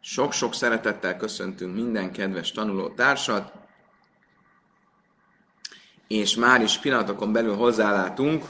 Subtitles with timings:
[0.00, 3.52] Sok-sok szeretettel köszöntünk minden kedves tanuló társat,
[6.08, 8.44] és már is pillanatokon belül hozzálátunk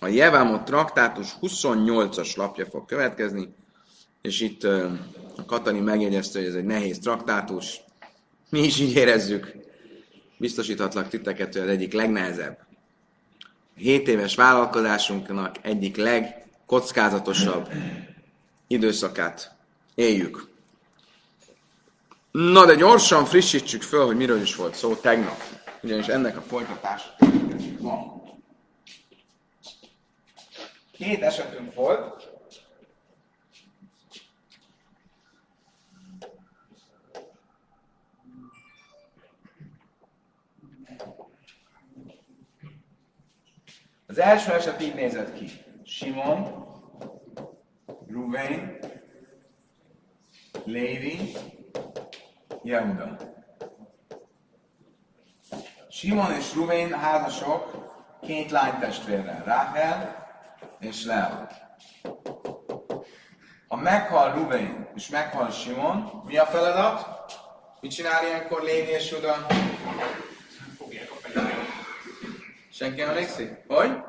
[0.00, 3.54] a Jevámot traktátus 28-as lapja fog következni,
[4.22, 7.80] és itt a Katani megjegyezte, hogy ez egy nehéz traktátus.
[8.50, 9.54] Mi is így érezzük.
[10.38, 12.58] Biztosíthatlak titeket, hogy az egyik legnehezebb.
[13.76, 17.68] A 7 éves vállalkozásunknak egyik legkockázatosabb
[18.72, 19.54] időszakát
[19.94, 20.50] éljük.
[22.30, 25.42] Na de gyorsan frissítsük föl, hogy miről is volt szó tegnap.
[25.82, 27.16] Ugyanis ennek a folytatása
[27.80, 28.22] ma.
[30.92, 32.30] Két esetünk volt.
[44.06, 45.50] Az első eset így nézett ki.
[45.84, 46.71] Simon,
[48.12, 48.78] Ruvain,
[50.64, 51.32] Lévi,
[52.62, 53.16] Yehuda.
[55.90, 57.70] Simon és Ruvain házasok
[58.20, 60.26] két lánytestvérrel, Ráhel
[60.78, 61.48] és Lea.
[63.68, 67.06] Ha meghal Ruvain és meghal Simon, mi a feladat?
[67.80, 69.46] Mit csinál ilyenkor Lévi és Juda?
[72.70, 73.64] Senki emlékszik?
[73.68, 74.02] Hogy?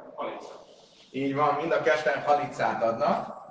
[1.11, 3.42] Így van, mind a ketten halicát adnak,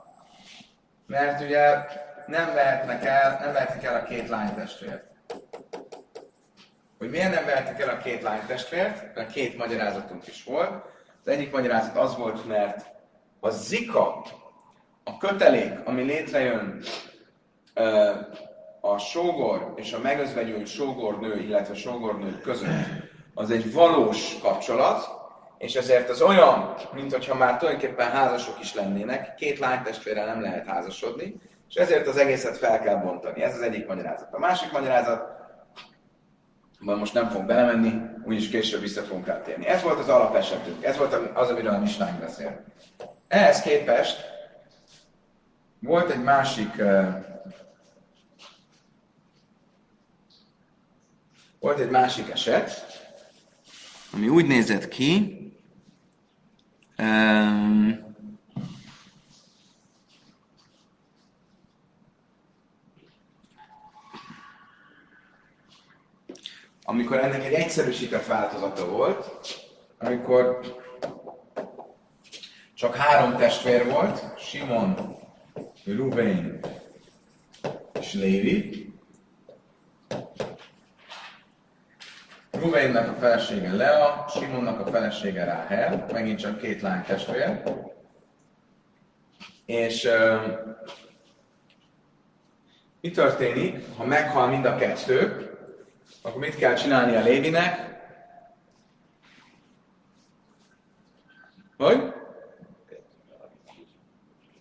[1.12, 1.86] mert ugye
[2.26, 5.04] nem vehetnek el, nem vehetik el a két lánytestvért.
[6.98, 9.14] Hogy miért nem vehetik el a két lánytestvért?
[9.14, 10.70] Mert két magyarázatunk is volt.
[11.20, 12.86] Az egyik magyarázat az volt, mert
[13.40, 14.24] a zika,
[15.04, 16.82] a kötelék, ami létrejön
[18.80, 22.86] a sógor és a megözvegyült sógornő, illetve sógornő között,
[23.34, 25.21] az egy valós kapcsolat,
[25.62, 30.66] és ezért az olyan, mint hogyha már tulajdonképpen házasok is lennének, két lánytestvérrel nem lehet
[30.66, 33.42] házasodni, és ezért az egészet fel kell bontani.
[33.42, 34.34] Ez az egyik magyarázat.
[34.34, 35.22] A másik magyarázat,
[36.80, 37.92] van most nem fog belemenni,
[38.24, 39.66] úgyis később vissza fogunk rátérni.
[39.66, 42.64] Ez volt az alapesetünk, ez volt az, amiről a Misnánk beszél.
[43.28, 44.20] Ehhez képest
[45.80, 46.82] volt egy másik
[51.58, 52.86] volt egy másik eset,
[54.12, 55.40] ami úgy nézett ki,
[57.02, 58.14] um,
[66.84, 69.30] amikor ennek egy egyszerűsített változata volt,
[69.98, 70.60] amikor
[72.74, 75.16] csak három testvér volt, Simon,
[75.84, 76.60] Ruben
[78.00, 78.81] és Lévi.
[82.62, 87.62] Rubennek a felesége Lea, Simonnak a felesége Ráhel, megint csak két lány testvér.
[89.66, 90.42] És uh,
[93.00, 95.50] mi történik, ha meghal mind a kettő,
[96.22, 97.90] akkor mit kell csinálni a Lévinek?
[101.76, 102.12] Hogy?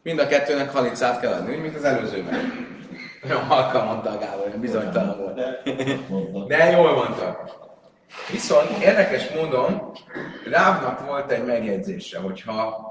[0.03, 2.68] Mind a kettőnek halicát kell adni, mint az előzőben.
[3.23, 6.47] Olyan halkan mondta a Gábor, olyan bizonytalan volt.
[6.47, 7.59] De jól mondta.
[8.32, 9.92] Viszont érdekes módon
[10.46, 12.90] Rávnak volt egy megjegyzése, hogyha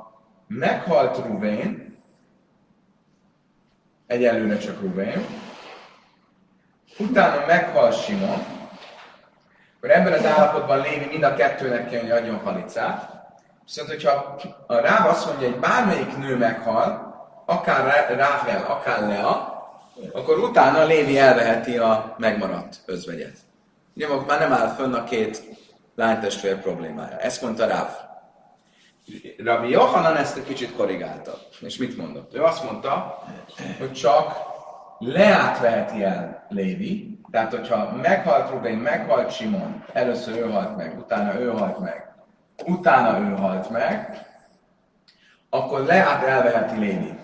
[0.48, 1.98] meghalt Ruvén,
[4.06, 5.26] egyelőre csak Ruvén,
[6.98, 8.58] utána meghal Simon,
[9.76, 13.10] akkor ebben az állapotban Lévi mind a kettőnek kell, hogy adjon halicát.
[13.64, 17.14] Viszont, hogyha a Ráv azt mondja, hogy bármelyik nő meghal,
[17.46, 19.58] akár Ráhel, akár Lea,
[20.12, 23.36] akkor utána Lévi elveheti a megmaradt özvegyet.
[23.94, 25.42] Ugye már nem áll fönn a két
[25.94, 27.18] lánytestvér problémája.
[27.18, 27.88] Ezt mondta Ráv.
[29.38, 31.38] Rabbi Johanan ezt egy kicsit korrigálta.
[31.60, 32.34] És mit mondott?
[32.34, 33.24] Ő azt mondta,
[33.78, 34.48] hogy csak
[34.98, 41.40] Leát veheti el Lévi, tehát, hogyha meghalt Rubén, meghalt Simon, először ő halt meg, utána
[41.40, 42.14] ő halt meg,
[42.64, 44.26] utána ő halt meg,
[45.50, 47.18] akkor Leát elveheti Lévi.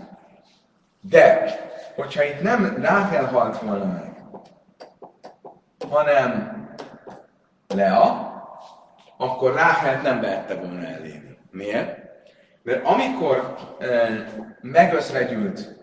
[1.01, 1.55] De,
[1.95, 4.06] hogyha itt nem Ráhel halt volna meg,
[5.91, 6.65] hanem
[7.75, 8.35] Lea,
[9.17, 11.39] akkor Ráhelt nem vehette volna el Lévi.
[11.51, 11.99] Miért?
[12.63, 14.09] Mert amikor e,
[14.61, 15.77] megözvegyült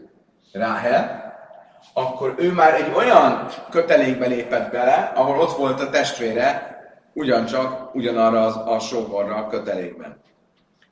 [0.53, 1.33] Ráhel,
[1.94, 6.77] akkor ő már egy olyan kötelékbe lépett bele, ahol ott volt a testvére,
[7.13, 10.21] ugyancsak ugyanarra az, a sógorra a kötelékben.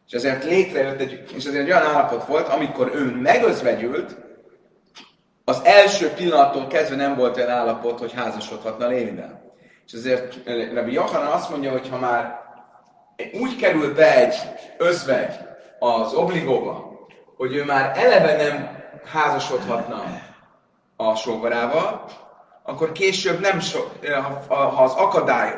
[0.08, 4.18] És ezért létrejött egy, és ezért egy olyan állapot volt, amikor ő megözvegyült,
[5.52, 9.42] az első pillanattól kezdve nem volt olyan állapot, hogy házasodhatna Lévivel.
[9.86, 12.40] És ezért eh, Rabbi Johanan azt mondja, hogy ha már
[13.34, 14.36] úgy került be egy
[14.78, 15.36] özvegy
[15.80, 17.00] az obligóba,
[17.38, 20.04] hogy ő már eleve nem házasodhatna
[20.96, 22.06] a sógorával,
[22.64, 23.80] akkor később nem so,
[24.48, 25.54] ha, ha az akadály,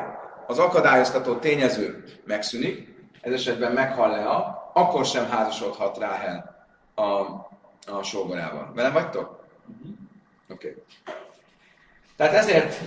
[0.46, 7.02] az akadályoztató tényező megszűnik, ez esetben meghal Lea, akkor sem házasodhat Ráhel a,
[7.96, 8.72] a sógorával.
[8.74, 9.43] Velem vagytok?
[10.48, 10.68] Oké.
[10.68, 10.82] Okay.
[12.16, 12.80] Tehát ezért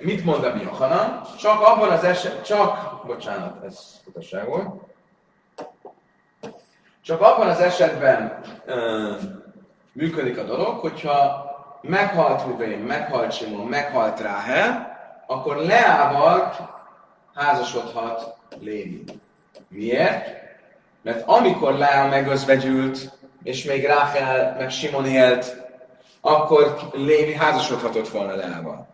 [0.00, 1.20] mit mond a Johanan?
[1.38, 4.82] Csak abban az eset, csak, bocsánat, ez utasság volt,
[7.02, 8.40] csak abban az esetben
[9.92, 11.46] működik a dolog, hogyha
[11.82, 14.96] meghalt Ruvén, meghalt Simon, meghalt Ráhel,
[15.26, 16.52] akkor Leával
[17.34, 19.04] házasodhat Lévi.
[19.68, 20.36] Miért?
[21.02, 25.67] Mert amikor Lea megözvegyült, és még Ráhel meg Simon élt,
[26.28, 28.88] akkor Lévi házasodhatott volna Leával.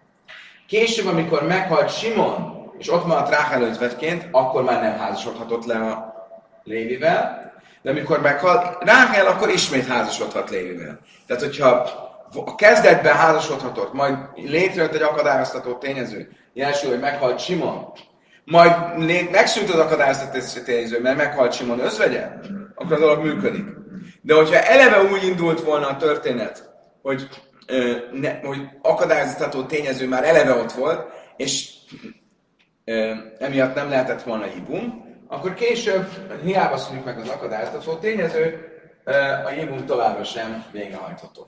[0.67, 6.15] Később, amikor meghalt Simon, és ott maradt Ráhel özvegyként, akkor már nem házasodhatott le a
[6.65, 7.53] Lévivel,
[7.83, 10.99] de amikor meghalt Ráhel, akkor ismét házasodhat Lévivel.
[11.27, 11.69] Tehát, hogyha
[12.45, 17.93] a kezdetben házasodhatott, majd létrejött egy akadályoztató tényező, jelesül, hogy meghalt Simon,
[18.45, 18.73] majd
[19.31, 22.31] megszűnt az akadályoztató tényező, mert meghalt Simon özvegye,
[22.75, 23.65] akkor a dolog működik.
[24.21, 26.74] De hogyha eleve úgy indult volna a történet,
[27.05, 27.29] hogy,
[28.13, 31.07] ne, hogy akadályoztató tényező már eleve ott volt,
[31.37, 31.73] és
[33.39, 36.09] emiatt nem lehetett volna hibum, akkor később,
[36.43, 38.69] hiába szűnik meg az akadályoztató tényező,
[39.45, 41.47] a hibum továbbra sem végrehajtható.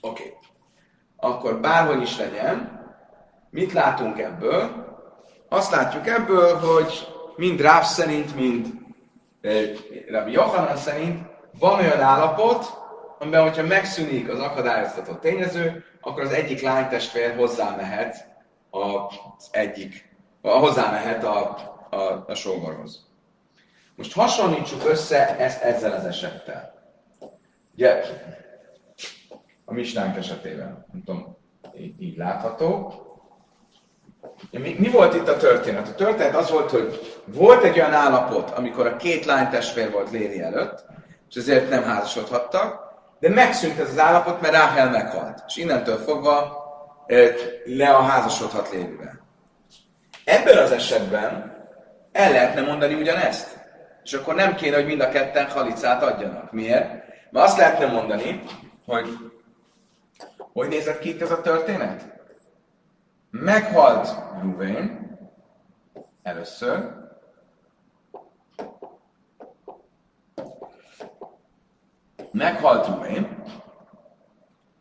[0.00, 0.22] Oké.
[0.22, 0.34] Okay.
[1.16, 2.78] Akkor bárhogy is legyen,
[3.50, 4.88] mit látunk ebből?
[5.48, 8.66] Azt látjuk ebből, hogy mind Ráv szerint, mind
[10.08, 11.28] Rabbi Yohanan szerint
[11.58, 12.79] van olyan állapot,
[13.20, 18.28] amiben, hogyha megszűnik az akadályoztató tényező, akkor az egyik lánytestvér hozzámehet
[18.70, 20.08] az egyik,
[20.42, 21.56] hozzámehet a,
[21.90, 23.06] a, a sógorhoz.
[23.96, 26.74] Most hasonlítsuk össze ezt ezzel az esettel.
[27.74, 28.02] Ugye,
[29.64, 31.36] a misnánk esetében, nem tudom,
[31.76, 32.92] így, így látható.
[34.50, 35.88] Mi, mi volt itt a történet?
[35.88, 40.40] A történet az volt, hogy volt egy olyan állapot, amikor a két lánytestvér volt Léri
[40.40, 40.84] előtt,
[41.28, 42.89] és ezért nem házasodhattak,
[43.20, 45.42] de megszűnt ez az állapot, mert Ráhel meghalt.
[45.46, 46.58] És innentől fogva
[47.64, 49.20] le a házasodhat Lévivel.
[50.24, 51.58] Ebben az esetben
[52.12, 53.58] el lehetne mondani ugyanezt.
[54.02, 56.52] És akkor nem kéne, hogy mind a ketten halicát adjanak.
[56.52, 56.88] Miért?
[57.30, 58.42] Mert azt lehetne mondani,
[58.86, 59.08] hogy
[60.52, 62.18] hogy nézett ki itt ez a történet?
[63.30, 64.08] Meghalt
[64.42, 65.10] Ruvén
[66.22, 66.99] először,
[72.32, 73.42] meghalt Ruvén,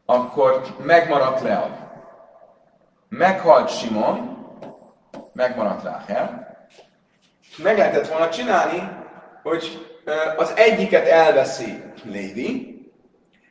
[0.06, 1.88] akkor megmaradt Lea.
[3.10, 4.38] Meghalt Simon,
[5.34, 6.58] megmaradt Ráhel.
[7.58, 8.90] Meg lehetett volna csinálni,
[9.44, 9.88] hogy
[10.38, 12.78] az egyiket elveszi Lévi,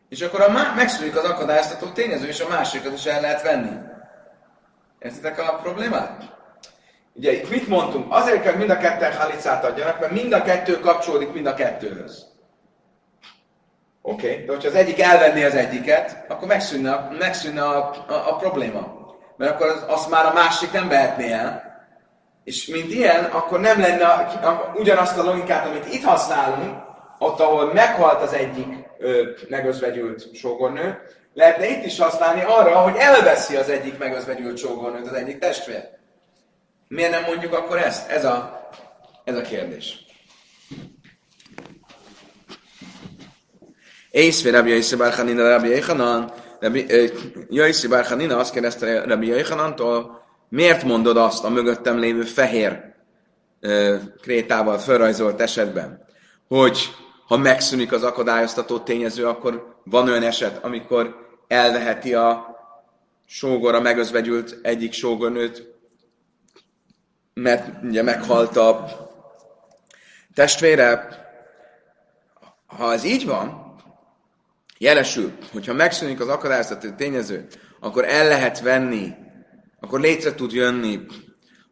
[0.08, 3.76] és akkor a má- megszűnik az akadályoztató tényező, és a másikat is el lehet venni.
[4.98, 6.36] Értitek a problémát?
[7.12, 8.12] Ugye itt mit mondtunk?
[8.12, 12.26] Azért kell, mind a ketten halicát adjanak, mert mind a kettő kapcsolódik mind a kettőhöz.
[14.08, 14.44] Oké, okay.
[14.44, 17.76] de hogyha az egyik elvenné az egyiket, akkor megszűnne, megszűnne a,
[18.08, 18.96] a, a probléma.
[19.37, 21.62] Mert akkor az, azt már a másik nem vehetné el.
[22.44, 26.76] És mint ilyen, akkor nem lenne a, a, ugyanazt a logikát, amit itt használunk,
[27.19, 28.66] ott, ahol meghalt az egyik
[28.99, 30.99] ö, megözvegyült sógornő,
[31.34, 35.88] lehetne itt is használni arra, hogy elveszi az egyik megözvegyült sógornőt, az egyik testvér.
[36.88, 38.11] Miért nem mondjuk akkor ezt?
[38.11, 38.68] Ez a,
[39.25, 40.07] ez a kérdés.
[44.18, 46.32] Észvé Rabbi Jaiszi Barchanina Rabbi Yechanan,
[47.48, 52.94] Jaiszi Barchanina azt kérdezte Rabbi Yechanantól, miért mondod azt a mögöttem lévő fehér
[54.20, 56.04] krétával felrajzolt esetben,
[56.48, 56.78] hogy
[57.26, 61.16] ha megszűnik az akadályoztató tényező, akkor van olyan eset, amikor
[61.48, 62.56] elveheti a
[63.26, 65.75] sógor, a megözvegyült egyik sógornőt,
[67.34, 68.84] mert ugye meghalt a
[70.34, 71.08] testvére.
[72.66, 73.67] Ha ez így van,
[74.78, 77.47] Jelesül, hogyha megszűnik az akadályoztató tényező,
[77.80, 79.14] akkor el lehet venni,
[79.80, 81.00] akkor létre tud jönni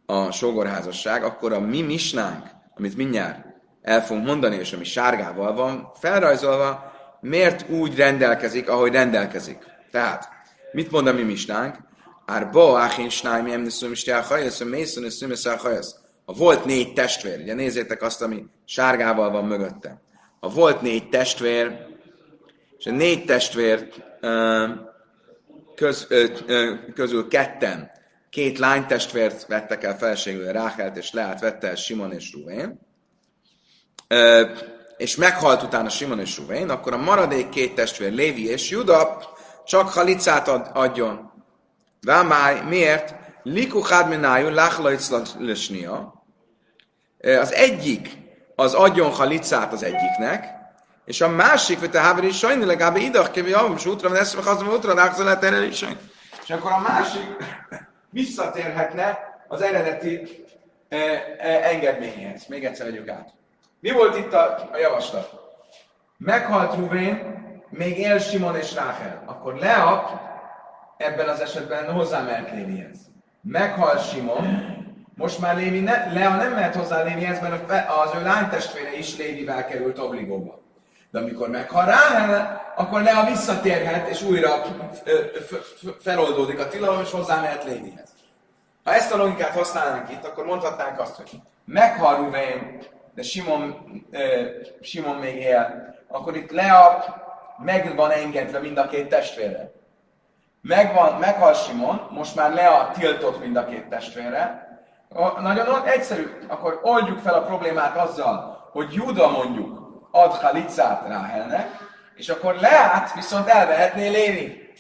[0.07, 3.45] a sógorházasság, akkor a mi misnánk, amit mindjárt
[3.83, 9.59] el fogunk mondani, és ami sárgával van felrajzolva, miért úgy rendelkezik, ahogy rendelkezik.
[9.91, 10.29] Tehát,
[10.73, 11.77] mit mond a mi misnánk?
[12.27, 15.95] Ár bo áhén snájmi emniszum is hajasz, mészon és szümeszár hajasz.
[16.25, 20.01] Ha volt négy testvér, ugye nézzétek azt, ami sárgával van mögötte.
[20.41, 21.87] Ha volt négy testvér,
[22.87, 23.89] és a négy testvér
[25.75, 26.07] köz,
[26.95, 27.91] közül ketten,
[28.31, 32.81] két lánytestvért vettek el feleségül, Ráhelt és Leát vette el Simon és Ruvén,
[34.97, 39.19] és meghalt utána Simon és Ruvén, akkor a maradék két testvér, Lévi és Juda
[39.65, 41.33] csak halicát ad, adjon.
[42.01, 43.15] Vámáj, miért?
[43.43, 46.25] Liku hadminájú láchlajclasnia.
[47.19, 48.19] Az egyik
[48.55, 50.56] az adjon halicát az egyiknek,
[51.07, 54.43] és a másik, hogy te háveri sajni legalább idach kevi avim, és útra van eszme,
[54.43, 55.85] hazva útra, rákza lehet erre is.
[56.43, 57.37] És akkor a másik
[58.11, 60.45] visszatérhetne az eredeti
[60.89, 60.97] e,
[61.39, 62.47] e, engedményhez.
[62.47, 63.29] Még egyszer vegyük át.
[63.81, 65.31] Mi volt itt a, a javaslat?
[66.19, 67.35] Meghalt Ruvén,
[67.71, 69.23] még él Simon és Ráhel.
[69.27, 70.21] Akkor Lea
[70.97, 72.99] ebben az esetben hozzámehet Lévihez.
[73.43, 74.75] Meghalt Simon,
[75.15, 77.71] most már Lévi ne, Lea nem mehet hozzá Lévihez, mert
[78.05, 80.65] az ő lánytestvére is Lévivel került obligóba.
[81.11, 84.63] De amikor meghal Ráhel, akkor Lea visszatérhet, és újra
[86.01, 88.15] feloldódik a tilalom, és hozzá mehet Lévihez.
[88.85, 91.31] Ha ezt a logikát használnánk itt, akkor mondhatnánk azt, hogy
[91.65, 92.83] meghal Ruvén,
[93.15, 93.75] de Simon,
[94.81, 97.05] Simon még él, akkor itt Lea
[97.65, 99.73] meg van engedve mind a két testvére.
[100.63, 104.69] Megvan, meghal Simon, most már Lea tiltott mind a két testvére.
[105.41, 109.86] Nagyon egyszerű, akkor oldjuk fel a problémát azzal, hogy Juda mondjuk
[110.17, 111.69] ad halicát Ráhelnek,
[112.15, 114.73] és akkor Leát viszont elvehetné Lévi.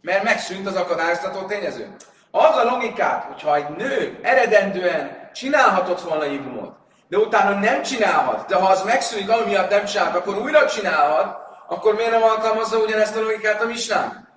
[0.00, 1.96] Mert megszűnt az akadályoztató tényező.
[2.30, 6.76] Az a logikát, hogyha egy nő eredendően csinálhatott volna ibumot,
[7.08, 11.36] de utána nem csinálhat, de ha az megszűnik, ami miatt nem csinálhat, akkor újra csinálhat,
[11.68, 14.28] akkor miért nem alkalmazza ugyanezt a logikát a misnán?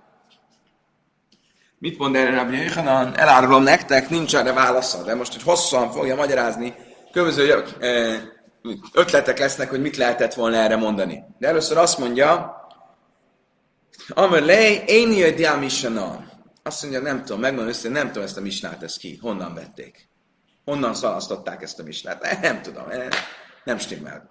[1.78, 3.18] Mit mond erre Rabbi Yechanan?
[3.18, 6.76] Elárulom nektek, nincs erre válasza, de most hogy hosszan fogja magyarázni,
[7.12, 7.46] különböző
[8.94, 11.24] ötletek lesznek, hogy mit lehetett volna erre mondani.
[11.38, 12.56] De először azt mondja,
[14.10, 16.24] Amelé, én jöjjön misana.
[16.64, 20.10] Azt mondja, nem tudom, megmondom össze, nem tudom ezt a misnát, ezt ki, honnan vették.
[20.66, 22.42] Honnan szalasztották ezt a misnát?
[22.42, 22.84] Nem tudom,
[23.64, 24.28] nem stimmel.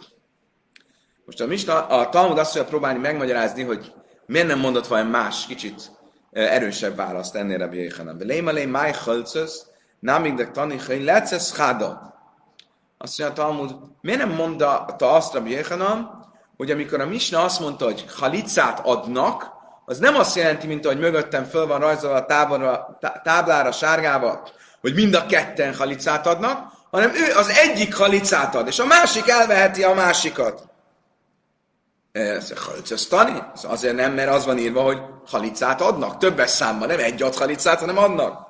[1.24, 3.92] Most a, misna, a Talmud azt mondja próbálni megmagyarázni, hogy
[4.26, 5.90] miért nem mondott valami más, kicsit
[6.30, 8.16] erősebb választ ennél a Jéhanan.
[8.18, 9.66] Lémalé máj hölcöz,
[10.00, 12.13] námig de tanichain, lecesz cháda.
[13.04, 17.60] Azt mondja a Talmud, miért nem mondta azt Rabbi Jéhanan, hogy amikor a Misna azt
[17.60, 19.50] mondta, hogy halicát adnak,
[19.84, 24.42] az nem azt jelenti, mint ahogy mögöttem föl van rajzolva a táblára, táblára sárgába,
[24.80, 29.28] hogy mind a ketten halicát adnak, hanem ő az egyik halicát ad, és a másik
[29.28, 30.62] elveheti a másikat.
[32.12, 33.42] Ez halicasztani?
[33.62, 36.18] Azért nem, mert az van írva, hogy halicát adnak.
[36.18, 38.46] Többes számban, nem egy ad halicát, hanem adnak.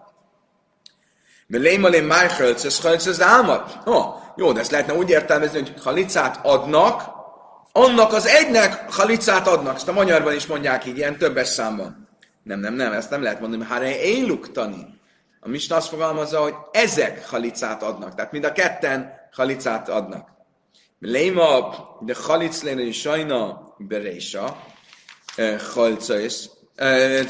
[1.47, 3.79] Mert lémalé máj hölcös, hölcös álmat.
[3.85, 7.03] Oh, jó, de ezt lehetne úgy értelmezni, hogy halicát adnak,
[7.73, 9.77] annak az egynek halicát adnak.
[9.77, 12.09] Ezt a magyarban is mondják így, ilyen többes számban.
[12.43, 15.01] Nem, nem, nem, ezt nem lehet mondani, háre éluktani.
[15.41, 18.15] A Misna azt fogalmazza, hogy ezek halicát adnak.
[18.15, 20.29] Tehát mind a ketten halicát adnak.
[21.01, 24.57] Léma, de halic léne sajna berésa,
[25.75, 26.49] halicá is,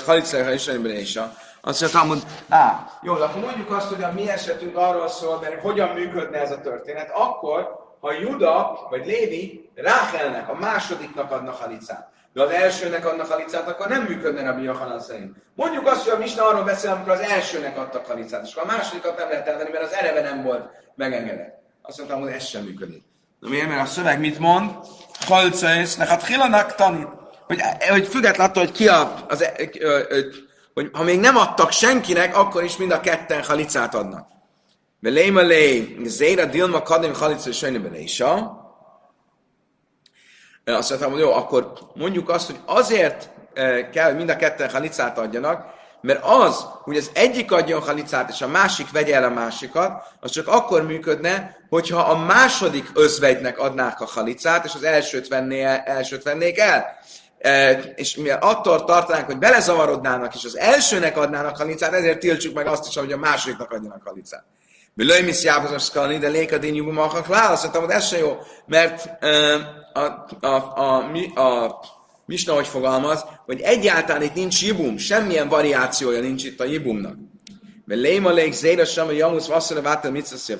[0.04, 4.76] halicá is berésa, azt mondja, Talmud, á, jó, akkor mondjuk azt, hogy a mi esetünk
[4.76, 10.54] arról szól, mert hogyan működne ez a történet, akkor, ha Juda vagy Lévi Ráhelnek, a
[10.54, 15.37] másodiknak adnak halicát, de az elsőnek adnak halicát, akkor nem működne a Biachanan szerint.
[15.54, 18.76] Mondjuk azt, hogy a Misna arról beszél, amikor az elsőnek adtak halicát, és akkor a
[18.76, 21.62] másodikat nem lehet elvenni, mert az eleve nem volt megengedett.
[21.83, 23.02] Azt mondtam, hogy ez sem működik.
[23.40, 23.68] De miért?
[23.68, 24.71] Mert a szöveg mit mond?
[25.26, 27.09] Halcaisznek, hát hilanak tanít.
[27.47, 29.44] Hogy, hogy függetlenül attól, hogy ki a, az,
[29.78, 30.00] ö,
[30.75, 34.28] hogy ha még nem adtak senkinek, akkor is mind a ketten halicát adnak.
[35.00, 38.21] Velém lé, zéra dilma kadim halica sajnében is.
[40.64, 43.31] Azt mondtam, hogy jó, akkor mondjuk azt, hogy azért
[43.93, 48.40] kell, hogy mind a ketten halicát adjanak, mert az, hogy az egyik adjon halicát, és
[48.40, 54.00] a másik vegye el a másikat, az csak akkor működne, hogyha a második özvegynek adnák
[54.00, 56.99] a halicát, és az elsőt, venné el, elsőt vennék el
[57.95, 62.89] és mivel attól tartanánk, hogy belezavarodnának, és az elsőnek adnának halicát, ezért tiltsuk meg azt
[62.89, 64.45] is, hogy a másodiknak adjanak halicát.
[64.95, 69.25] Mi löjmisz jábazaszkalni, de lékadén jugumahak azt mondtam, hogy ez se jó, mert
[69.93, 71.81] a, a, a, a, a
[72.27, 77.15] Misna, hogy fogalmaz, hogy egyáltalán itt nincs jibum, semmilyen variációja nincs itt a jibumnak.
[77.85, 80.57] Mert léma lék zéra sem, a jamusz vasszora vátel mitzaszja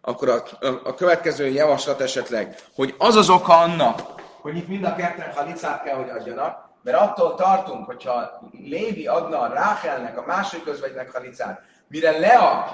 [0.00, 4.00] akkor a, a, a következő javaslat esetleg, hogy az az oka annak,
[4.48, 9.40] hogy itt mind a ketten halicát kell, hogy adjanak, mert attól tartunk, hogyha Lévi adna
[9.40, 12.64] a Ráhelnek, a másik közvegynek halicát, mire Lea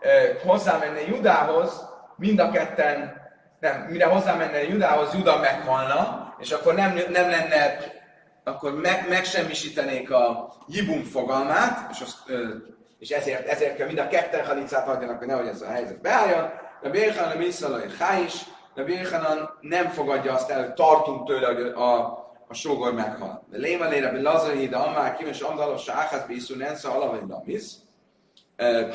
[0.00, 0.08] e,
[0.46, 3.22] hozzámenne Judához, mind a ketten,
[3.60, 7.76] nem, mire hozzámenne Judához, Juda meghalna, és akkor nem, nem lenne,
[8.44, 12.32] akkor meg, megsemmisítenék a jibum fogalmát, és, azt,
[12.98, 16.50] és ezért, ezért kell mind a ketten halicát adjanak, hogy nehogy ez a helyzet beálljon.
[16.82, 18.44] A Bérhan a Misszalai Há is,
[18.74, 21.96] de Birchanan nem fogadja azt el, hogy tartunk tőle, hogy a,
[22.48, 23.46] a sógor meghal.
[23.50, 27.76] De léma lére, be lazai, de amár kim, és andalos sáház bíszú, nensza alavaj lamisz.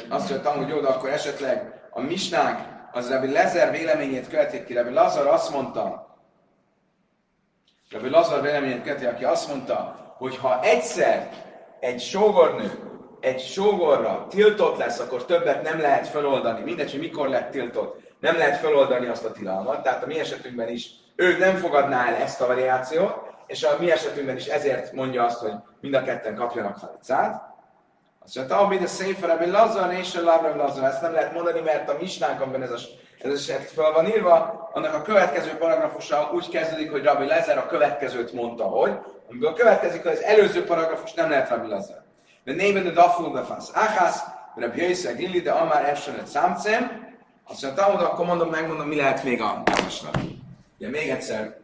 [0.10, 4.74] Azt mondtam, hogy jó, de akkor esetleg a misnák az Rabbi Lezer véleményét követik ki.
[4.74, 6.08] Rabbi Lazar azt mondta,
[7.92, 11.30] Rabbi Lazar véleményét követi, aki azt mondta, hogy ha egyszer
[11.80, 16.64] egy sógornő egy sógorra tiltott lesz, akkor többet nem lehet feloldani.
[16.64, 19.84] Mindegy, hogy mikor lett tiltott, nem lehet feloldani azt a tilalmat.
[19.84, 23.14] Tehát a mi esetünkben is ő nem fogadná el ezt a variációt,
[23.48, 27.48] és a mi esetünkben is ezért mondja azt, hogy mind a ketten kapjanak halicát.
[28.20, 30.84] Azt mondta, hogy a széfer, hogy Lazar és a Labra Lazar.
[30.84, 32.78] Ezt nem lehet mondani, mert a misnánkban ez a
[33.24, 37.66] ez eset fel van írva, annak a következő paragrafusa úgy kezdődik, hogy Rabbi Lezer a
[37.66, 38.92] következőt mondta, hogy,
[39.30, 42.02] amiből következik, hogy az előző paragrafus nem lehet Rabbi Lezer.
[42.44, 43.72] De néven a daful befasz.
[43.74, 44.24] Áhász,
[44.56, 47.08] Rabbi Jöjszeg Lili, de amár efsenet számcem,
[47.50, 50.18] azt mondja, Talmud, akkor mondom, megmondom, mi lehet még a javaslat.
[50.78, 51.58] Ugye még egyszer,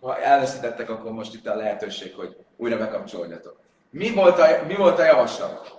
[0.00, 3.56] ha elveszítettek, akkor most itt a lehetőség, hogy újra bekapcsolódjatok.
[3.90, 5.78] Mi volt a, mi volt a javaslat?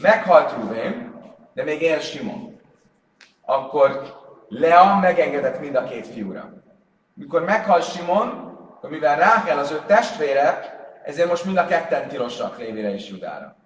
[0.00, 1.14] Meghalt Ruvén,
[1.54, 2.60] de még él Simon.
[3.44, 6.52] Akkor Lea megengedett mind a két fiúra.
[7.14, 8.28] Mikor meghal Simon,
[8.76, 10.72] akkor mivel Rákel az ő testvére,
[11.04, 13.56] ezért most mind a ketten tilosak Lévire és Judára.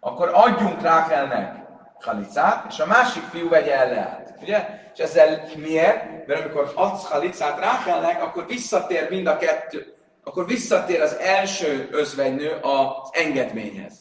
[0.00, 1.66] Akkor adjunk Rákelnek
[2.00, 4.34] halicát, és a másik fiú vegye el Leát.
[4.42, 4.68] Ugye?
[4.94, 6.26] És ezzel miért?
[6.26, 12.58] Mert amikor adsz halicát Rákelnek, akkor visszatér mind a kettő, akkor visszatér az első özvegynő
[12.62, 13.94] az engedményhez.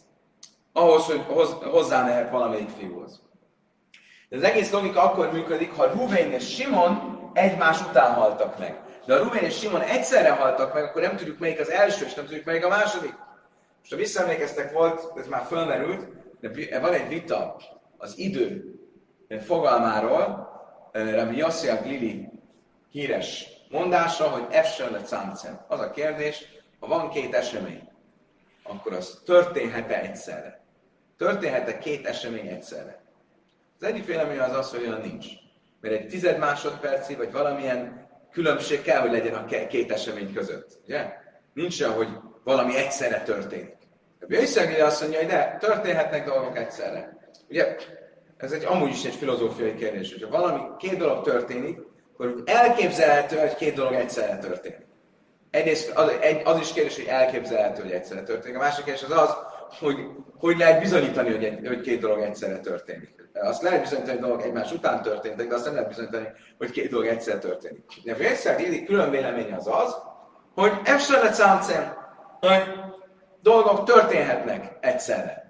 [0.74, 1.26] Ahhoz, hogy
[1.64, 3.22] hozzá mehet valamelyik fiúhoz.
[4.30, 8.80] De az egész logika akkor működik, ha Ruvén és Simon egymás után haltak meg.
[9.06, 12.14] De a Ruvén és Simon egyszerre haltak meg, akkor nem tudjuk melyik az első, és
[12.14, 13.14] nem tudjuk melyik a második.
[13.80, 16.08] Most ha visszaemlékeztek, volt, ez már fölmerült,
[16.40, 17.56] de van egy vita
[17.98, 18.76] az idő
[19.40, 20.48] fogalmáról,
[20.92, 22.30] Rabbi Yossi Glili
[22.92, 25.66] híres mondása, hogy Efsel lett számcem.
[25.68, 26.46] Az a kérdés,
[26.80, 27.90] ha van két esemény,
[28.64, 30.62] akkor az történhet-e egyszerre?
[31.18, 33.02] Történhet-e két esemény egyszerre?
[33.80, 35.26] Az egyik vélemény az az, hogy olyan nincs.
[35.82, 40.80] Mert egy tized másodperci, vagy valamilyen különbség kell, hogy legyen a két esemény között.
[40.86, 41.14] Ugye?
[41.54, 42.10] Nincs olyan, hogy
[42.44, 43.76] valami egyszerre történik.
[44.20, 47.17] A Jöjszegli azt mondja, hogy de, történhetnek dolgok egyszerre.
[47.50, 47.76] Ugye,
[48.38, 51.80] ez egy amúgy is egy filozófiai kérdés, hogyha valami, két dolog történik,
[52.14, 54.86] akkor elképzelhető, hogy két dolog egyszerre történik.
[55.52, 58.58] Egyrészt az, egy, az is kérdés, hogy elképzelhető, hogy egyszerre történik.
[58.58, 59.36] A másik kérdés az az,
[59.80, 59.96] hogy
[60.40, 63.30] hogy lehet bizonyítani, hogy, egy, hogy két dolog egyszerre történik.
[63.34, 66.90] Azt lehet bizonyítani, hogy dolgok egymás után történtek, de azt nem lehet bizonyítani, hogy két
[66.90, 67.84] dolog egyszerre történik.
[68.04, 68.16] De
[68.50, 69.96] a Illik külön véleménye az az,
[70.56, 71.98] hogy Efsele Cámcem,
[72.40, 72.64] hogy
[73.42, 75.47] dolgok történhetnek egyszerre.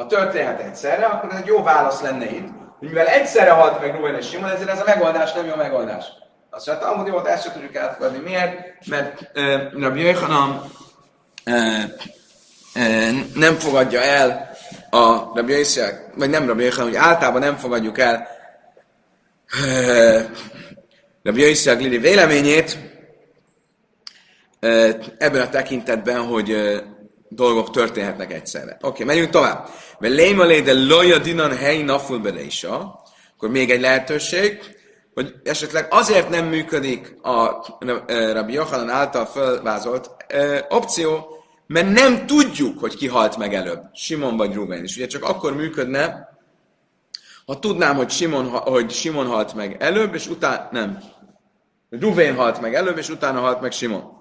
[0.00, 3.94] Ha történhet egyszerre, akkor ez egy jó válasz lenne itt, hogy mivel egyszerre halt meg
[3.94, 6.04] Ruben és Simon, ezért ez a megoldás nem jó megoldás.
[6.50, 8.18] Azt mondja, Talmud jó, ezt sem tudjuk elfogadni.
[8.18, 8.86] Miért?
[8.86, 10.72] Mert uh, Rabbi Jöjhanam
[11.46, 11.82] uh,
[13.34, 14.50] nem fogadja el
[14.90, 15.64] a Rabbi
[16.14, 18.28] vagy nem Rabbi Yisrael, hogy általában nem fogadjuk el
[21.22, 22.78] Rabbi Yisrael Gliri véleményét
[25.18, 26.80] ebben a tekintetben, hogy
[27.30, 28.76] dolgok történhetnek egyszerre.
[28.80, 29.68] Oké, okay, menjünk tovább.
[29.98, 32.20] Mert lémalé de loja dinan hely naful
[33.34, 34.58] akkor még egy lehetőség,
[35.14, 37.66] hogy esetleg azért nem működik a
[38.06, 40.10] Rabbi Yochanan által felvázolt
[40.68, 44.82] opció, mert nem tudjuk, hogy ki halt meg előbb, Simon vagy Ruben.
[44.82, 46.28] És ugye csak akkor működne,
[47.46, 50.98] ha tudnám, hogy Simon, hogy Simon halt meg előbb, és utána nem.
[51.90, 54.19] Ruvén halt meg előbb, és utána halt meg Simon.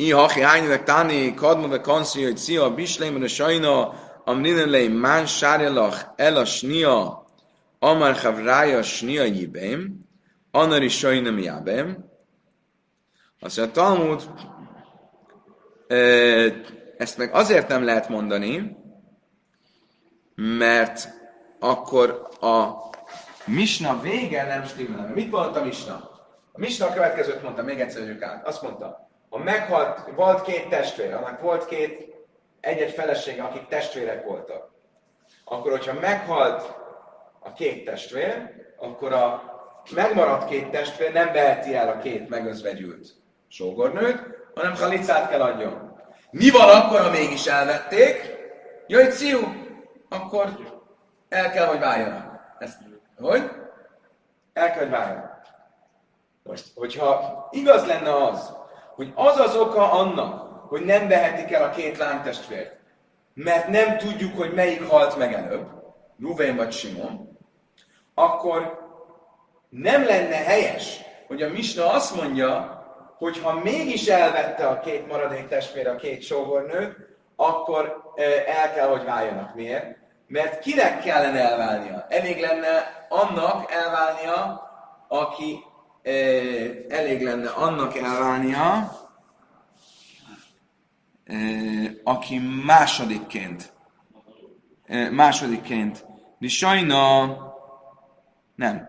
[0.00, 3.92] I hachi ányilek táni, kadma ve kanszi, hogy szia, bisleim, a sajna,
[4.24, 7.24] am ninelei mán sárjelach el a snia,
[7.78, 9.98] amar havrája snia jibém,
[10.50, 12.04] anari sajna miábém.
[13.40, 14.30] Azt mondja, Talmud,
[16.96, 18.76] ezt meg azért nem lehet mondani,
[20.34, 21.08] mert
[21.58, 22.70] akkor a
[23.44, 25.12] misna vége nem stimmel.
[25.14, 25.94] Mit mondta a misna?
[26.52, 28.46] A misna a következőt mondta, még egyszer át.
[28.46, 32.14] Azt mondta, ha meghalt, volt két testvér, annak volt két
[32.60, 34.70] egy-egy felesége, akik testvérek voltak.
[35.44, 36.74] Akkor, hogyha meghalt
[37.38, 39.42] a két testvér, akkor a
[39.94, 43.08] megmaradt két testvér nem beheti el a két megözvegyült
[43.48, 44.22] sógornőt,
[44.54, 45.98] hanem halicát kell adjon.
[46.30, 48.38] Mi van akkor, ha mégis elvették?
[48.86, 49.38] Jöjj, ciu,
[50.08, 50.58] akkor
[51.28, 52.40] el kell, hogy váljanak.
[52.58, 52.78] Ezt,
[53.18, 53.50] hogy?
[54.52, 55.40] El kell, hogy váljanak.
[56.42, 58.59] Most, hogyha igaz lenne az,
[59.00, 62.76] hogy az az oka annak, hogy nem vehetik el a két lánytestvért,
[63.34, 65.66] mert nem tudjuk, hogy melyik halt meg előbb,
[66.20, 67.38] Ruvén vagy Simon,
[68.14, 68.78] akkor
[69.68, 72.78] nem lenne helyes, hogy a Misna azt mondja,
[73.18, 76.96] hogy ha mégis elvette a két maradék testvér a két sógornőt,
[77.36, 78.12] akkor
[78.46, 79.54] el kell, hogy váljanak.
[79.54, 79.96] Miért?
[80.26, 82.06] Mert kinek kellene elválnia?
[82.08, 84.70] Elég lenne annak elválnia,
[85.08, 85.64] aki
[86.88, 88.92] elég lenne annak elválnia,
[92.04, 93.72] aki másodikként,
[95.10, 96.04] másodikként,
[96.38, 97.26] de sajna
[98.54, 98.88] nem.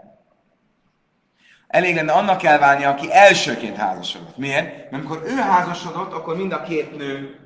[1.67, 4.37] Elég lenne annak elválnia, aki elsőként házasodott.
[4.37, 4.65] Miért?
[4.65, 7.39] Mert amikor ő házasodott, akkor mind a két nő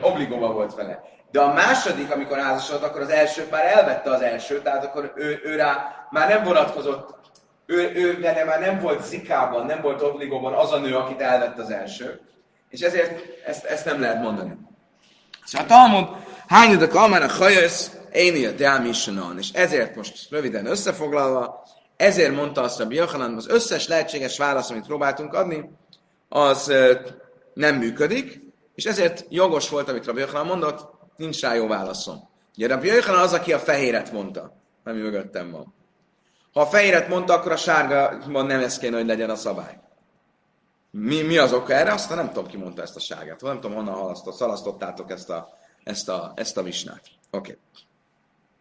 [0.00, 1.02] obligóba volt vele.
[1.30, 5.40] De a második, amikor házasodott, akkor az első már elvette az első, tehát akkor ő,
[5.44, 5.56] ő
[6.10, 7.21] már nem vonatkozott,
[7.66, 11.58] ő, ő vele már nem volt zikában, nem volt obligóban az a nő, akit elvett
[11.58, 12.20] az első.
[12.68, 14.56] És ezért ezt, ezt nem lehet mondani.
[15.44, 16.08] Szóval a Talmud,
[16.48, 19.38] hányudak almára hajössz, én a Deámissanon.
[19.38, 21.64] És ezért most röviden összefoglalva,
[21.96, 25.70] ezért mondta azt a Biochanan, az összes lehetséges válasz, amit próbáltunk adni,
[26.28, 26.72] az
[27.54, 28.40] nem működik,
[28.74, 32.28] és ezért jogos volt, amit Rabbi Yochanan mondott, nincs rá jó válaszom.
[32.56, 35.74] Ugye Rabbi Yochanan az, aki a fehéret mondta, ami mögöttem van.
[36.52, 39.80] Ha a fehéret mondta, akkor a sárga nem ez kéne, hogy legyen a szabály.
[40.90, 41.92] Mi, mi az oka erre?
[41.92, 43.40] Aztán nem tudom, ki mondta ezt a sárgát.
[43.40, 47.02] Nem tudom, honnan halasztott, szalasztottátok ezt a, ezt a, ezt a visnát.
[47.30, 47.58] Oké.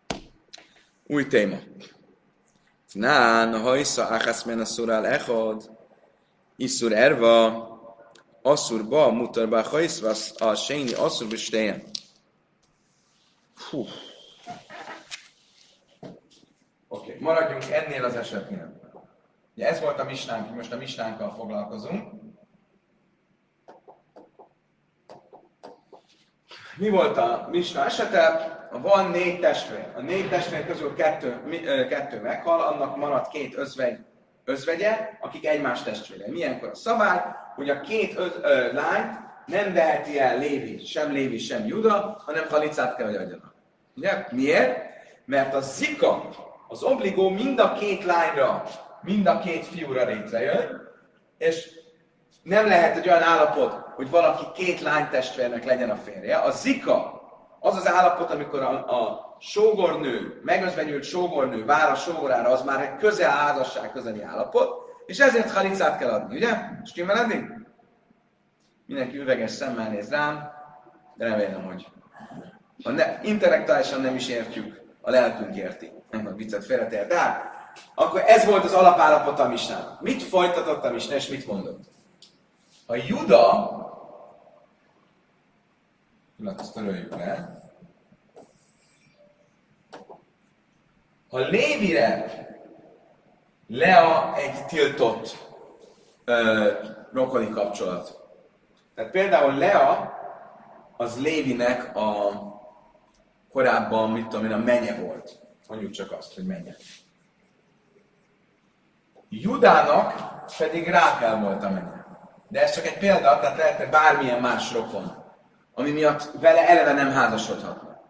[0.09, 0.29] Okay.
[1.07, 1.57] Új téma.
[2.91, 5.69] Nán, ha isza achasz men a szurál echod,
[6.55, 7.69] iszur erva,
[8.41, 11.83] asszur ba, mutar ba, ha iszvasz a séni asszur bestéjen.
[13.71, 13.89] Oké,
[16.87, 17.10] okay.
[17.21, 18.79] Maradjunk ennél az esetnél.
[19.55, 22.11] Ugye ez volt a misnánk, most a misnánkkal foglalkozunk.
[26.77, 28.59] Mi volt a misna esete?
[28.71, 29.87] Van négy testvér.
[29.95, 31.41] A négy testvér közül kettő,
[31.89, 33.97] kettő meghal, annak maradt két özvegy,
[34.43, 36.27] özvegye, akik egymás testvére.
[36.27, 37.21] Milyenkor a szabály,
[37.55, 42.47] hogy a két öz, ö, lányt nem veheti el Lévi, sem Lévi, sem Juda, hanem
[42.49, 43.53] halicát kell, hogy adjanak.
[43.95, 44.25] Ugye?
[44.31, 44.79] Miért?
[45.25, 46.29] Mert a zika,
[46.71, 48.63] az obligó mind a két lányra,
[49.01, 50.81] mind a két fiúra létrejön,
[51.37, 51.69] és
[52.43, 56.37] nem lehet egy olyan állapot, hogy valaki két lánytestvérnek legyen a férje.
[56.37, 57.21] A zika
[57.59, 62.95] az az állapot, amikor a, a sógornő, megözvenyült sógornő vár a sógorára, az már egy
[62.95, 64.69] közel házasság közeli állapot,
[65.05, 66.57] és ezért halicát kell adni, ugye?
[66.85, 67.45] Stimmel eddig?
[68.85, 70.51] Mindenki üveges szemmel néz rám,
[71.15, 71.87] de remélem, hogy
[72.83, 75.91] ha ne, intellektuálisan nem is értjük, a lelkünk érti.
[76.11, 77.07] Nem a viccet félretér.
[77.07, 77.51] Tehát,
[77.95, 80.01] akkor ez volt az alapállapot a misnának.
[80.01, 81.83] Mit folytatott a misna, és mit mondott?
[82.85, 83.79] A Juda,
[86.41, 87.59] pillanat, ezt töröljük le.
[91.29, 92.39] Ha Lévire
[93.67, 95.37] Lea egy tiltott
[96.25, 96.71] ö,
[97.13, 98.19] rokoni kapcsolat.
[98.95, 100.13] Tehát például Lea
[100.97, 102.31] az Lévinek a
[103.51, 105.40] korábban, mit tudom én, a menye volt.
[105.71, 106.75] Mondjuk csak azt, hogy menye.
[109.29, 110.13] Judának
[110.57, 112.05] pedig Rákel volt a menye.
[112.47, 115.23] De ez csak egy példa, tehát lehetne bármilyen más rokon,
[115.73, 118.01] ami miatt vele eleve nem házasodhatna.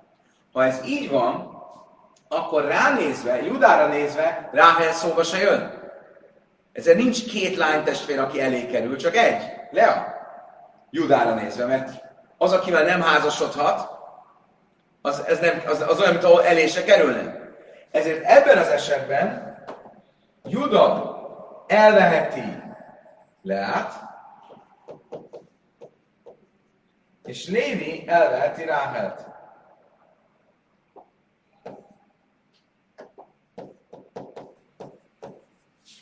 [0.52, 1.62] Ha ez így van,
[2.28, 5.92] akkor ránézve, Judára nézve, Ráhel szóba se jön.
[6.74, 9.44] Ezért nincs két lánytestvér, aki elé kerül, csak egy.
[9.72, 10.06] Lea.
[10.90, 12.04] Judára nézve, mert
[12.38, 13.90] az, akivel nem házasodhat,
[15.02, 17.41] az, ez nem, az, az olyan, mint ahol elé se kerülne.
[17.92, 19.56] Ezért ebben az esetben
[20.44, 21.20] Juda
[21.68, 22.64] elveheti
[23.42, 23.94] Leát,
[27.24, 29.26] és Lévi elveheti Ráhelt.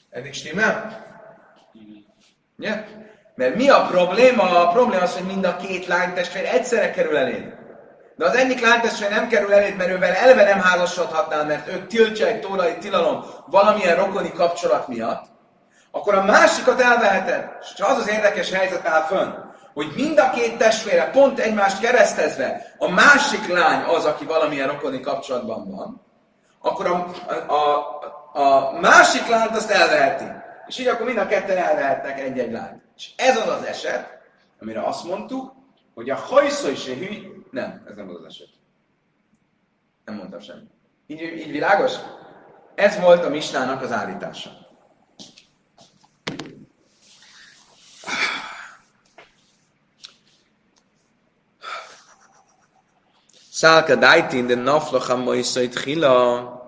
[0.09, 1.05] Eddig stimmel?
[2.57, 2.85] Ja?
[3.35, 4.43] Mert mi a probléma?
[4.43, 7.58] A probléma az, hogy mind a két lánytestvér egyszerre kerül eléd.
[8.19, 12.27] De az egyik lánytestvér nem kerül eléd, mert ővel eleve nem házasodhatnál, mert őt tiltja
[12.27, 15.25] egy tórai tilalom valamilyen rokoni kapcsolat miatt,
[15.91, 17.49] akkor a másikat elveheted.
[17.61, 19.31] És az az érdekes helyzet áll fönn,
[19.73, 24.99] hogy mind a két testvére pont egymást keresztezve, a másik lány az, aki valamilyen rokoni
[24.99, 26.01] kapcsolatban van,
[26.61, 27.07] akkor a,
[27.47, 27.53] a,
[28.33, 30.25] a, a másik lányt azt elveheti.
[30.67, 32.81] És így akkor mind a ketten elvehetnek egy-egy lányt.
[32.95, 34.19] És ez az az eset,
[34.61, 35.53] amire azt mondtuk,
[35.95, 37.37] hogy a hajszó is hű...
[37.49, 38.49] Nem, ez nem az eset.
[40.05, 40.71] Nem mondtam semmit.
[41.07, 41.93] Így, így világos?
[42.75, 44.67] Ez volt a misnának az állítása.
[53.51, 56.58] Szálka dajtin de naflach a moiszait chila.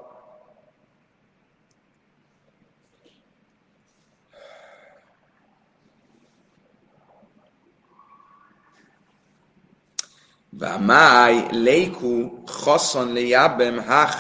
[10.61, 14.17] Vámáj leiku haszon lejábem hach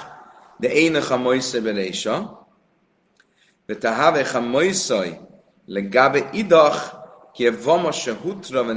[0.57, 2.47] de énech a mojsze belésa,
[3.65, 5.19] de te havech a mojszaj
[5.65, 6.97] legabe idach
[7.33, 8.73] ki a vama se hutra ve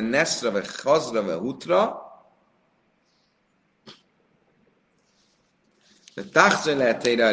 [0.00, 1.96] neszra ve chazra ve hutra,
[6.14, 7.24] de tachze lehet teire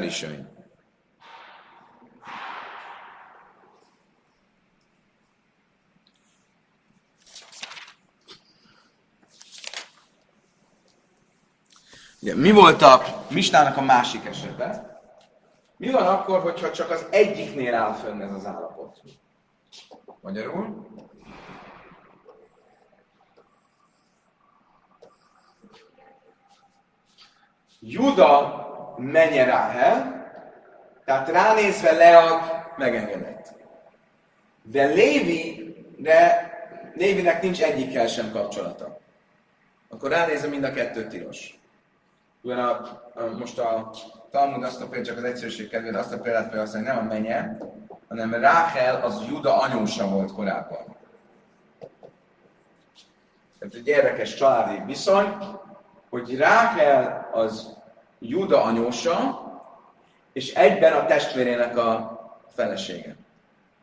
[12.19, 14.99] Mi volt a Misnának a másik esete?
[15.77, 19.01] Mi van akkor, hogyha csak az egyiknél áll fönn ez az állapot?
[20.21, 20.87] Magyarul?
[27.81, 30.27] Juda menje Ráhel,
[31.05, 32.41] tehát ránézve lead,
[32.77, 33.53] megengedett.
[34.63, 36.49] De Lévi, de
[36.93, 38.99] Lévinek nincs egyikkel sem kapcsolata.
[39.89, 41.58] Akkor ránézve mind a kettő tilos.
[42.41, 42.71] Ugyan a,
[43.13, 43.91] a, most a
[44.31, 47.01] Talmud azt a példát, csak az egyszerűség kedvéért azt a példát fel, hogy nem a
[47.01, 47.57] menye,
[48.07, 50.97] hanem Ráhel az Juda anyósa volt korábban.
[53.59, 55.37] Tehát egy érdekes családi viszony,
[56.09, 57.77] hogy Ráhel az
[58.19, 59.43] Juda anyósa,
[60.33, 62.19] és egyben a testvérének a
[62.55, 63.15] felesége.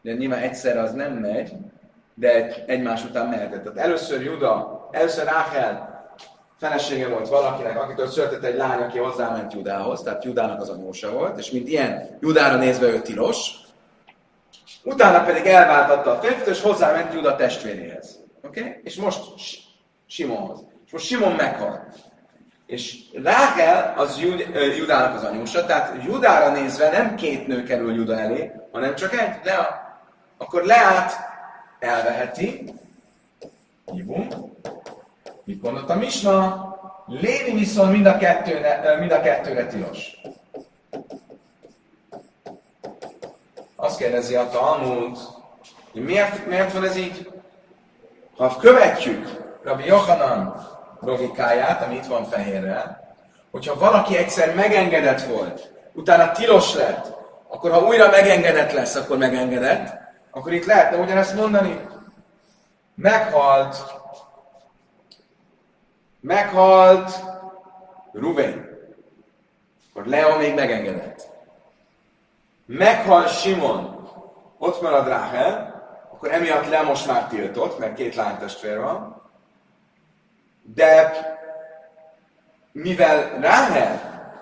[0.03, 1.53] De nyilván egyszer az nem megy,
[2.15, 3.63] de egymás után mehetett.
[3.63, 5.86] Tehát először Juda, először Ráhel
[6.59, 11.39] felesége volt valakinek, akitől született egy lány, aki hozzáment Judához, tehát Judának az anyósa volt,
[11.39, 13.51] és mint ilyen Judára nézve ő tilos,
[14.85, 18.19] utána pedig elváltatta a férfit, és hozzáment Juda testvéréhez.
[18.43, 18.61] Oké?
[18.61, 18.81] Okay?
[18.83, 19.21] És most
[20.07, 20.65] Simonhoz.
[20.87, 21.87] És most Simon meghal.
[22.67, 28.19] És Rákel az Jud, Judának az anyósa, tehát Judára nézve nem két nő kerül Juda
[28.19, 29.35] elé, hanem csak egy.
[29.45, 29.85] Le,
[30.37, 31.13] akkor Leát
[31.79, 32.73] elveheti,
[33.93, 34.35] hívunk,
[35.47, 36.75] Mit mondott a Misna?
[37.07, 40.21] Lévi viszont mind a, kettőre, mind a kettőre tilos.
[43.77, 45.19] Azt kérdezi a Talmud,
[45.93, 47.31] hogy miért, miért van ez így?
[48.37, 50.67] Ha követjük Rabbi Johanan
[51.01, 53.17] logikáját, ami itt van fehérrel,
[53.51, 57.15] hogyha valaki egyszer megengedett volt, utána tilos lett,
[57.49, 59.99] akkor ha újra megengedett lesz, akkor megengedett,
[60.31, 61.81] akkor itt lehetne ugyanezt mondani.
[62.95, 64.05] Meghalt
[66.27, 67.11] Meghalt
[68.13, 68.79] Ruven.
[69.89, 71.29] Akkor Leo még megengedett.
[72.65, 74.09] Meghal Simon.
[74.59, 75.75] Ott marad Ráhel.
[76.13, 79.23] Akkor emiatt le most már tiltott, mert két lánytestvér van.
[80.63, 81.13] De
[82.73, 84.01] mivel Ráhel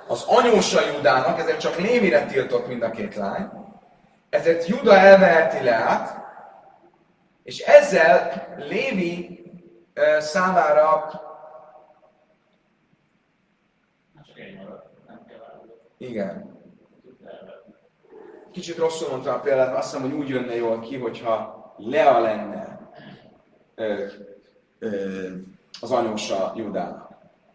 [0.08, 3.50] az anyósa Judának, ezért csak Lévire tiltott mind a két lány,
[4.30, 6.16] ezért Juda elveheti át,
[7.42, 9.44] és ezzel Lévi
[10.18, 11.10] számára
[15.98, 16.52] Igen.
[18.52, 22.78] Kicsit rosszul mondtam a példát, azt hiszem, hogy úgy jönne jól ki, hogyha Lea lenne
[23.74, 24.06] ö,
[24.78, 25.28] ö,
[25.80, 27.08] az anyósa Judának.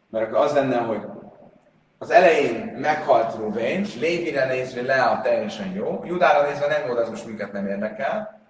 [0.09, 1.01] Mert akkor az lenne, hogy
[1.97, 7.09] az elején meghalt Ruvén, Lévire nézve Lea teljesen jó, Judára nézve nem jó, de az
[7.09, 8.41] most minket nem érdekel.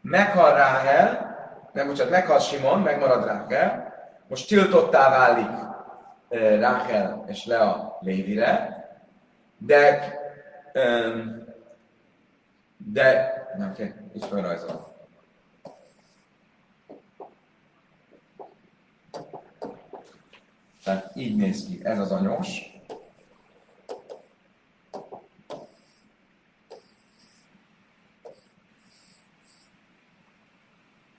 [0.00, 1.36] Meghal Ráhel,
[1.72, 3.94] nem bocsánat, meghal Simon, megmarad Ráhel,
[4.28, 5.50] most tiltottá válik
[6.58, 8.75] Ráhel és Lea Lévire,
[9.58, 10.12] de,
[10.74, 11.44] um,
[13.70, 14.94] oké, okay, így felrajzol.
[20.84, 22.60] Tehát így néz ki, ez az anyós.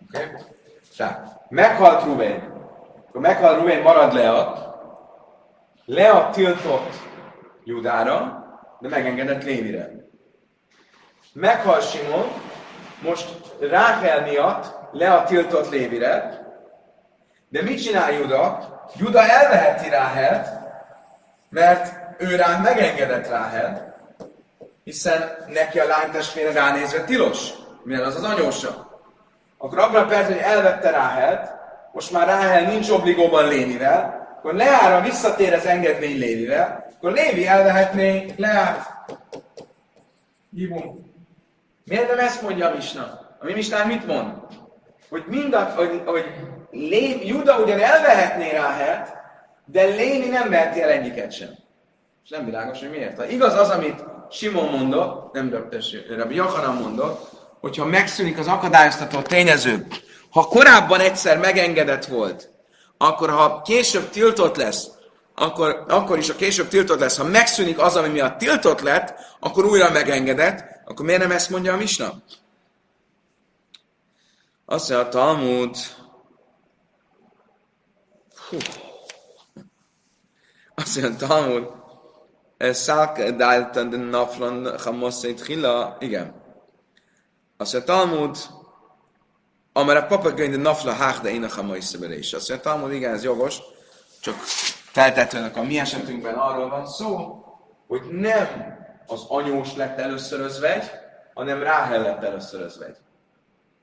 [0.08, 0.23] Oké?
[0.23, 0.41] Okay?
[0.97, 2.56] Tehát, meghalt Rubén.
[3.08, 4.65] Akkor meghalt Rubén, marad Lea.
[5.86, 6.93] Lea tiltott
[7.68, 8.46] Judára,
[8.80, 9.90] de megengedett Lévire.
[11.34, 12.32] Meghal Simon,
[13.02, 16.46] most Rákel miatt le a tiltott Lévire,
[17.50, 18.76] de mit csinál Juda?
[18.96, 20.48] Juda elveheti Ráhelt,
[21.50, 23.96] mert ő rá megengedett Ráhel,
[24.84, 27.50] hiszen neki a lánytestvére ránézve tilos,
[27.84, 29.02] mivel az az anyósa.
[29.58, 31.52] Akkor abban a percben, hogy elvette Ráhelt,
[31.92, 38.34] most már Ráhel nincs obligóban Lénivel, akkor leára visszatér az engedmény Lénivel, akkor Lévi elvehetné
[38.38, 39.06] Leát.
[40.56, 41.06] Hívunk.
[41.84, 43.02] Miért nem ezt mondja a Misna?
[43.40, 44.34] A mi Misnán mit mond?
[45.10, 46.26] Hogy, mind a, hogy, hogy
[46.72, 49.10] Lévi, Juda ugyan elvehetné Ráhelt,
[49.66, 51.50] de Lévi nem veheti el egyiket sem.
[52.24, 53.18] És nem világos, hogy miért.
[53.18, 55.70] Ha igaz az, amit Simon mondott, nem
[56.18, 57.30] Rabbi Johanan mondott,
[57.60, 59.88] hogyha megszűnik az akadályoztató tényező,
[60.30, 62.50] ha korábban egyszer megengedett volt,
[62.98, 64.88] akkor ha később tiltott lesz,
[65.39, 67.17] akkor, akkor is a később tiltott lesz.
[67.17, 71.73] Ha megszűnik az, ami miatt tiltott lett, akkor újra megengedett, akkor miért nem ezt mondja
[71.73, 72.13] a Misna?
[74.65, 75.76] Azt mondja a Talmud,
[78.50, 78.58] Hú.
[80.76, 81.67] Azt mondja a Talmud,
[82.58, 86.41] Szák dáltan den naflan hamoszait hila, igen.
[87.58, 88.38] Azt mondja a Talmud,
[89.73, 93.13] amire a papagöny de nafla hák de én a hamoszai Azt mondja a Talmud, igen,
[93.13, 93.58] ez jogos,
[94.19, 94.36] csak
[94.98, 97.44] feltetőnek a mi esetünkben arról van szó,
[97.88, 98.48] hogy nem
[99.08, 100.92] az anyós lett először özvegy,
[101.34, 102.96] hanem Ráhel lett először özvegy.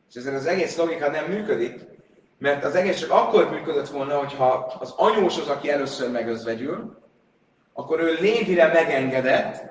[0.08, 1.80] És ezért az egész logika nem működik,
[2.38, 6.98] mert az egész csak akkor működött volna, hogyha az anyós az, aki először megözvegyül,
[7.72, 9.62] akkor ő Lévire megengedett,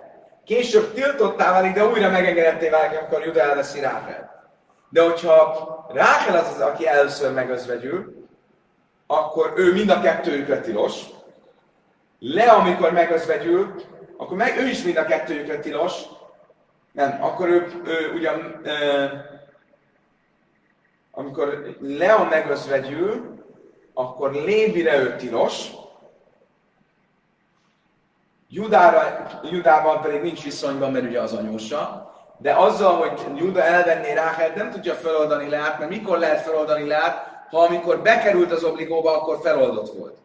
[0.46, 4.50] később tiltottá válik, de újra megengedetté válik, amikor Juda elveszi Ráhel.
[4.90, 8.28] De hogyha Ráhel az az, aki először megözvegyül,
[9.08, 11.06] akkor ő mind a kettőjükre tilos,
[12.26, 13.74] le, amikor megözvegyül,
[14.18, 15.94] akkor meg, ő is mind a kettőjükre tilos.
[16.92, 19.10] Nem, akkor ő, ő ugyan, e,
[21.12, 23.44] amikor Lea megözvegyül,
[23.94, 25.72] akkor Lévire ő tilos,
[28.50, 34.56] Judára, Judában pedig nincs viszonyban, mert ugye az anyósa, de azzal, hogy Juda elvenné Ráhelt,
[34.56, 39.40] nem tudja feloldani Leát, mert mikor lehet feloldani Leát, ha amikor bekerült az obligóba, akkor
[39.42, 40.23] feloldott volt.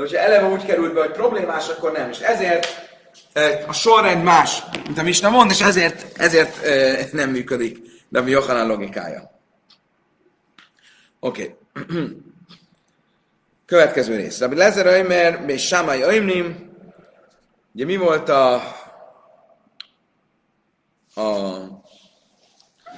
[0.00, 2.10] De hogyha eleve úgy került be, hogy problémás, akkor nem.
[2.10, 2.66] És ezért
[3.66, 6.62] a sorrend más, mint a Misna mond, és ezért, ezért
[7.12, 9.30] nem működik de a Johanan logikája.
[11.20, 11.56] Oké.
[11.72, 11.96] Okay.
[13.66, 14.40] Következő rész.
[14.40, 16.70] Rabbi Lezer Ömer, és Sámai Öimnim.
[17.74, 18.54] Ugye mi volt a,
[21.14, 21.58] a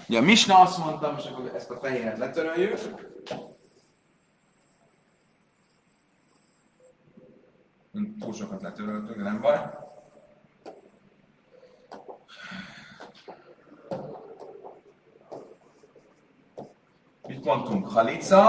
[0.08, 2.78] Ugye a Misna azt mondta, most akkor ezt a fehéret letöröljük.
[7.92, 9.59] Túl sokat letöröltünk, de nem baj.
[17.28, 17.88] Mit mondtunk?
[17.88, 18.40] Halica.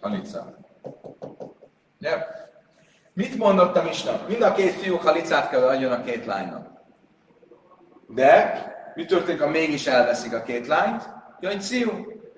[0.00, 0.56] Halica.
[1.98, 2.36] Yep.
[3.12, 4.20] Mit mondott a Misna?
[4.28, 6.68] Mind a két fiú halicát kell adjon a két lánynak.
[8.08, 8.62] De
[8.94, 11.08] mi történik, ha mégis elveszik a két lányt?
[11.40, 11.90] Jaj, fiú,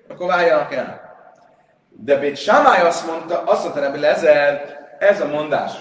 [0.07, 1.00] akkor váljanak el.
[2.03, 5.71] De Bét Samály azt mondta, azt mondta Rebbi Lezer, ez a mondás,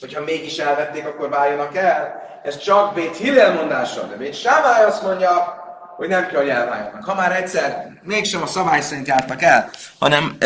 [0.00, 2.22] hogyha mégis elvették, akkor váljanak el.
[2.44, 7.04] Ez csak Bét Hillel mondása, de Bét Samály azt mondja, hogy nem kell, hogy elváljanak.
[7.04, 10.36] Ha már egyszer mégsem a szabály szerint jártak el, hanem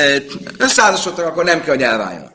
[0.59, 2.33] összeházasodtak, akkor nem kell, hogy elváljanak.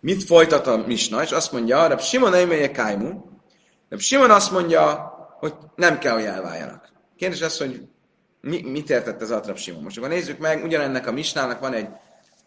[0.00, 1.22] Mit folytat a Misna?
[1.22, 3.10] És azt mondja, Reb Simon Eimeje Kájmu,
[3.88, 6.92] Reb Simon azt mondja, hogy nem kell, hogy elváljanak.
[7.16, 7.80] Kérdés az, hogy
[8.42, 9.82] mi, mit értett ez a Reb Simon?
[9.82, 11.88] Most akkor nézzük meg, ugyanennek a Misnának van egy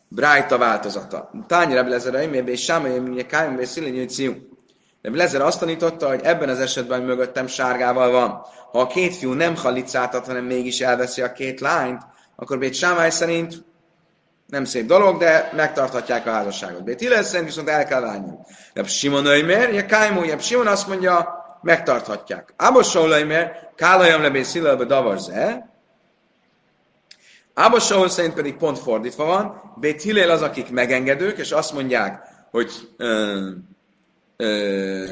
[0.08, 1.32] Brájta változata.
[1.48, 4.34] Tányra Blezer Eimeje és Sámai Eimeje Kájmu, és Szilinyi Ciu.
[5.02, 8.42] De Blezer azt tanította, hogy ebben az esetben mögöttem sárgával van.
[8.72, 12.02] Ha a két fiú nem halicátat, hanem mégis elveszi a két lányt,
[12.36, 13.64] akkor Bét Sámály szerint
[14.48, 16.84] nem szép dolog, de megtarthatják a házasságot.
[16.84, 18.32] Bét Hillel szerint viszont el kell válni.
[18.74, 22.54] Jebb Simon Öjmer, ja Kájmó, Jebb Simon azt mondja, megtarthatják.
[22.58, 25.70] Ábos Saul Öjmer, Kálajam lebé Szilelbe davarze,
[27.58, 32.22] Ábos Saul szerint pedig pont fordítva van, Bét Hillel az, akik megengedők, és azt mondják,
[32.52, 33.50] hogy ö,
[34.38, 35.06] ö,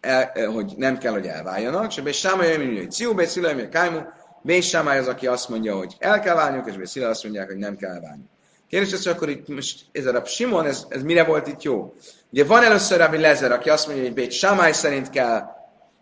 [0.00, 4.00] el, hogy nem kell, hogy elváljanak, és Bés Sámály, hogy Ciu, Bés Szilaj, hogy Kájmu,
[4.42, 7.46] Bés Sámály az, aki azt mondja, hogy el kell válniuk, és Bés Szilaj azt mondják,
[7.46, 8.22] hogy nem kell elválni.
[8.68, 11.94] Kérdés az, hogy akkor itt most ez a Simon, ez, ez mire volt itt jó?
[12.32, 15.42] Ugye van először Rabbi Lezer, aki azt mondja, hogy Bét Sámály szerint kell,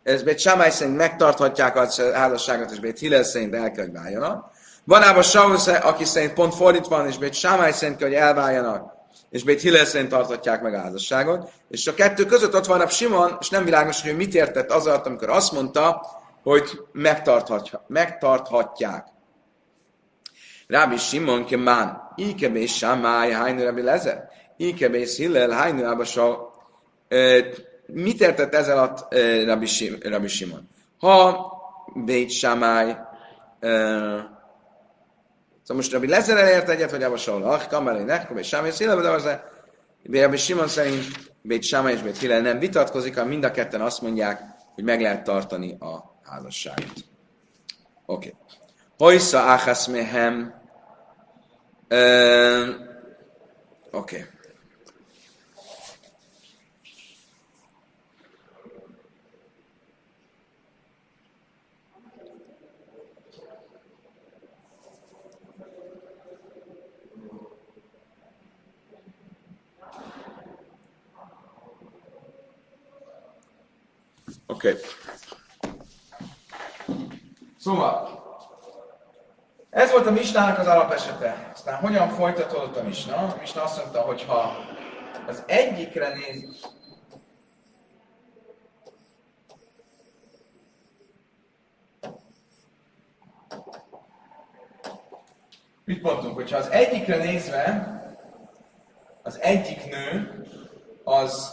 [0.03, 4.52] ez Bét Sámály szerint megtarthatják az házasságot, és Bét Hillel szerint el kell, hogy váljanak.
[4.85, 8.93] Van ában Saul, aki szerint pont fordítva van, és Bét Sámály szerint kell, hogy elváljanak,
[9.31, 11.51] és Bét Hillel szerint tarthatják meg a házasságot.
[11.69, 14.87] És a kettő között ott van a Simon, és nem világos, hogy mit értett az
[14.87, 16.07] alatt, amikor azt mondta,
[16.43, 19.07] hogy megtarthatja, megtarthatják.
[20.67, 26.51] Rábi Simon kemán, íkebé Samály, hajnő Rabbi Lezer, íkebé Hillel, hajnő Abasa.
[27.87, 30.69] Mit értett ezzel alatt Rabbi, Sim, Rabbi Simon?
[30.99, 31.51] Ha
[31.95, 32.97] Bét Samály,
[35.63, 39.09] Szóval most Rabbi Lezer elért egyet, hogy Saul, ah, kamelé, nekem, és Sámai, szílebe, de
[39.09, 39.29] az
[40.11, 41.05] Rabbi Simon szerint
[41.43, 44.43] Bét Sáma és Bét Hillel nem vitatkozik, hanem mind a ketten azt mondják,
[44.75, 46.93] hogy meg lehet tartani a házasságot.
[48.07, 48.29] Oké.
[48.29, 48.35] Okay.
[48.99, 50.55] Hojsza áhász mehem.
[53.91, 54.17] Oké.
[54.17, 54.25] Okay.
[74.53, 74.75] Okay.
[77.59, 78.23] Szóval,
[79.71, 81.51] ez volt a misnának az alapesete.
[81.55, 83.17] Aztán hogyan folytatódott a misna?
[83.17, 84.57] A misna azt mondta, hogy ha
[85.27, 86.71] az egyikre néz,
[95.85, 97.97] Mit mondtunk, hogyha az egyikre nézve
[99.23, 100.45] az egyik nő
[101.05, 101.52] az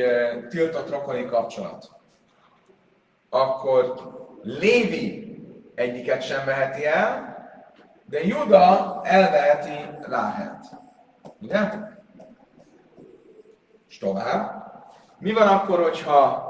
[0.00, 1.90] egy, tiltott rokoni kapcsolat,
[3.30, 3.94] akkor
[4.42, 5.30] Lévi
[5.74, 7.38] egyiket sem veheti el,
[8.04, 10.64] de Juda elveheti Ráhelt.
[11.40, 11.58] Ugye?
[13.88, 14.62] És tovább.
[15.18, 16.48] Mi van akkor, hogyha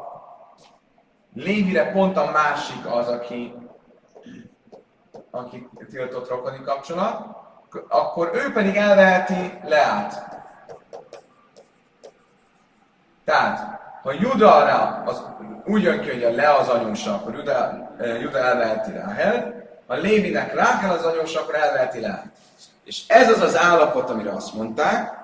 [1.35, 3.55] Lévire pont a másik az, aki,
[5.31, 7.39] aki tiltott rokoni kapcsolat,
[7.89, 10.40] akkor ő pedig elveheti Leát.
[13.31, 15.23] Tehát, ha Judára az
[15.65, 17.89] úgy jön ki, hogy a Le az anyósa, akkor Juda,
[18.21, 22.25] Juda elveheti Ráhel, ha Lévinek Ráhel az anyósa, akkor elveheti Leát.
[22.85, 25.19] És ez az az állapot, amire azt mondták,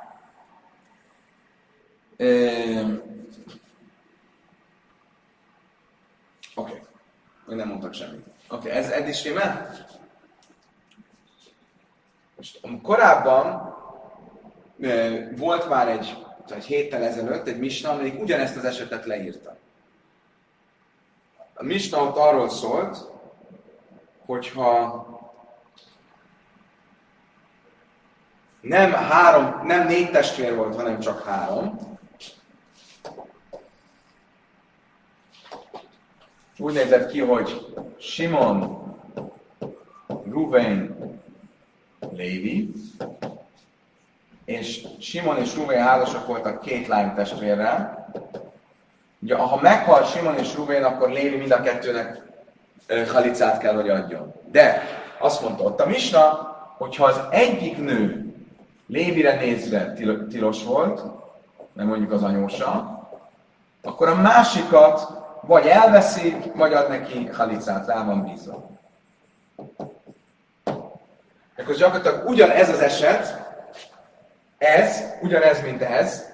[2.15, 2.63] Oké.
[6.55, 6.81] Okay.
[7.47, 8.27] Még nem mondtak semmit.
[8.49, 9.77] Oké, okay, ez eddig stimmel?
[12.37, 13.75] Most korábban
[15.37, 19.57] volt már egy, egy héttel ezelőtt egy misna, amelyik ugyanezt az esetet leírta.
[21.55, 23.11] A misna ott arról szólt,
[24.27, 25.07] hogyha
[28.61, 31.97] nem három, nem négy testvér volt, hanem csak három,
[36.59, 37.67] úgy nézett ki, hogy
[37.99, 38.85] Simon,
[40.25, 40.97] Ruvain,
[42.11, 42.73] Lévi,
[44.47, 48.09] és Simon és Ruvén házasok voltak két lány testvérrel.
[49.19, 52.23] Ugye, ha meghal Simon és Ruvén, akkor Lévi mind a kettőnek
[53.13, 54.35] halicát kell, hogy adjon.
[54.51, 54.83] De
[55.19, 58.35] azt mondta ott a Misna, hogyha az egyik nő
[58.87, 59.93] Lévire nézve
[60.31, 61.03] tilos volt,
[61.73, 63.01] nem mondjuk az anyósa,
[63.83, 65.09] akkor a másikat
[65.41, 68.69] vagy elveszi, vagy ad neki halicát, rá van bízva.
[71.57, 73.46] Akkor gyakorlatilag ugyanez az eset,
[74.59, 76.25] ez, ugyanez, mint ez,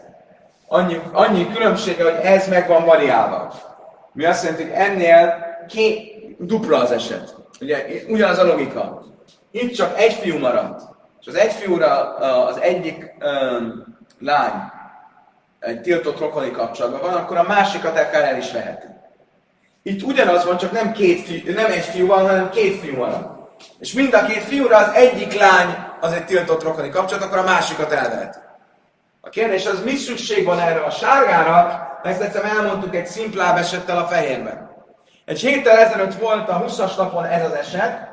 [0.66, 3.54] annyi, annyi különbsége, hogy ez meg van variálva.
[4.12, 7.34] Mi azt jelenti, hogy ennél két, dupla az eset.
[7.60, 9.02] Ugye ugyanaz a logika.
[9.50, 10.82] Itt csak egy fiú maradt.
[11.20, 12.16] És az egy fiúra
[12.46, 14.52] az egyik um, lány
[15.58, 18.86] egy tiltott rokoni kapcsolatban van, akkor a másikat akár el is veheti.
[19.82, 23.41] Itt ugyanaz van, csak nem, két fiú, nem egy fiú van, hanem két fiú van.
[23.78, 27.42] És mind a két fiúra az egyik lány az egy tiltott rokoni kapcsolat, akkor a
[27.42, 28.38] másikat elveheti.
[29.20, 33.98] A kérdés az, mi szükség van erre a sárgára, ezt egyszer elmondtuk egy szimplább esettel
[33.98, 34.70] a fehérben.
[35.24, 38.10] Egy héttel ezelőtt volt a 20-as napon ez az eset,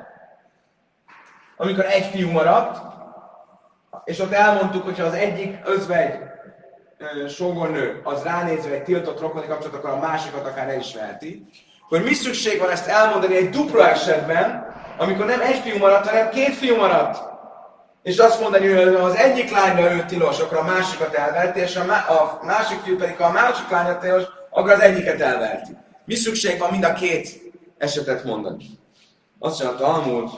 [1.57, 2.81] amikor egy fiú maradt,
[4.03, 6.19] és ott elmondtuk, hogy ha az egyik özvegy
[7.27, 11.45] sógornő az ránézve egy tiltott rokoni kapcsolat, akkor a másikat akár el is veheti.
[11.87, 16.29] Hogy mi szükség van ezt elmondani egy dupla esetben, amikor nem egy fiú maradt, hanem
[16.29, 17.27] két fiú maradt.
[18.03, 22.39] És azt mondani, hogy az egyik lányra ő tilos, akkor a másikat elverti, és a,
[22.43, 25.71] másik fiú pedig, ha a másik lányra tilos, akkor az egyiket elverti.
[26.05, 27.41] Mi szükség van mind a két
[27.77, 28.65] esetet mondani?
[29.39, 30.29] Azt mondja a Talmud,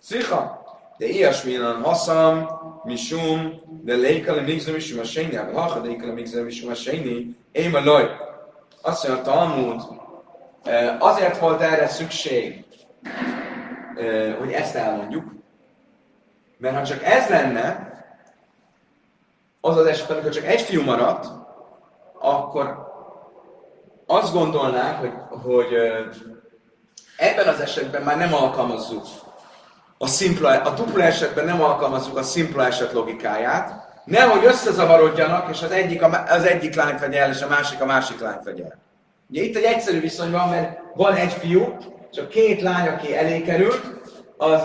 [0.00, 0.64] Szicha,
[0.98, 2.48] de ilyesmilyen haszam,
[2.84, 7.36] misum, de leikale migző misum a sejni, de ha de leikale migző misum a sejni,
[7.52, 8.10] én a loj.
[8.82, 9.82] Azt mondja a Talmud,
[10.64, 12.64] eh, azért volt erre szükség,
[14.38, 15.24] hogy ezt elmondjuk,
[16.58, 17.92] mert ha csak ez lenne,
[19.60, 21.26] az az eset, amikor csak egy fiú maradt,
[22.18, 22.92] akkor
[24.06, 25.74] azt gondolnák, hogy, hogy
[27.16, 29.06] ebben az esetben már nem alkalmazzuk
[29.98, 33.72] a, szimpla, a dupla esetben nem alkalmazzuk a szimpla eset logikáját,
[34.04, 37.86] nehogy összezavarodjanak, és az egyik, a, az egyik lányt vegye el, és a másik a
[37.86, 38.78] másik lányt vegye el.
[39.30, 41.76] Ugye itt egy egyszerű viszony van, mert van egy fiú,
[42.14, 43.80] és a két lány, aki elé került,
[44.36, 44.60] az,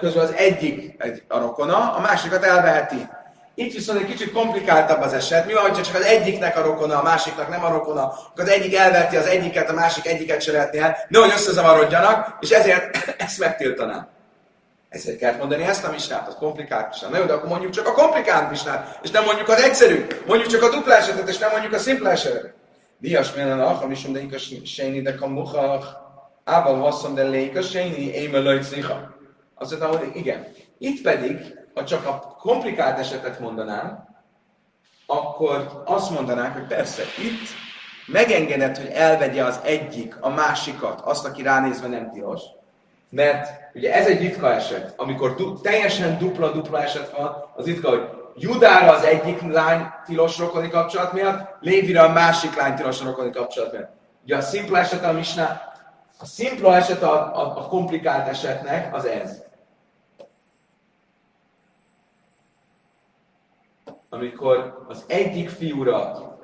[0.00, 3.08] közül az egyik egy a rokona, a másikat elveheti.
[3.54, 5.46] Itt viszont egy kicsit komplikáltabb az eset.
[5.46, 8.48] Mi van, ha csak az egyiknek a rokona, a másiknak nem a rokona, akkor az
[8.48, 13.38] egyik elverti az egyiket, a másik egyiket se lehetné el, nehogy összezavarodjanak, és ezért ezt
[13.38, 14.08] megtiltanám.
[14.88, 17.10] Ezért kell mondani ezt a misnát, az komplikált misnát.
[17.10, 20.06] Na jó, de akkor mondjuk csak a komplikált misnát, és nem mondjuk az egyszerű.
[20.26, 22.54] Mondjuk csak a dupla esetet, és nem mondjuk a szimpla esetet.
[22.98, 26.05] Dias mélyen a hamisum de ikas séni de kamuchach,
[26.46, 29.14] ával haszom de lékas séni, éme löjt szicha.
[29.54, 30.46] Azt mondtam, hogy igen.
[30.78, 34.08] Itt pedig, ha csak a komplikált esetet mondanám,
[35.06, 37.48] akkor azt mondanánk, hogy persze, itt
[38.06, 42.42] megengedett, hogy elvegye az egyik a másikat, azt, aki ránézve nem tilos,
[43.10, 48.08] mert ugye ez egy ritka eset, amikor du- teljesen dupla-dupla eset van, az ritka, hogy
[48.34, 53.72] Judára az egyik lány tilos rokoni kapcsolat miatt, Lévira a másik lány tilos rokoni kapcsolat
[53.72, 53.90] miatt.
[54.24, 55.60] Ugye a szimpla eset a misna,
[56.18, 59.44] a szimpla eset a, a, a komplikált esetnek az ez.
[64.08, 66.34] Amikor az egyik fiúra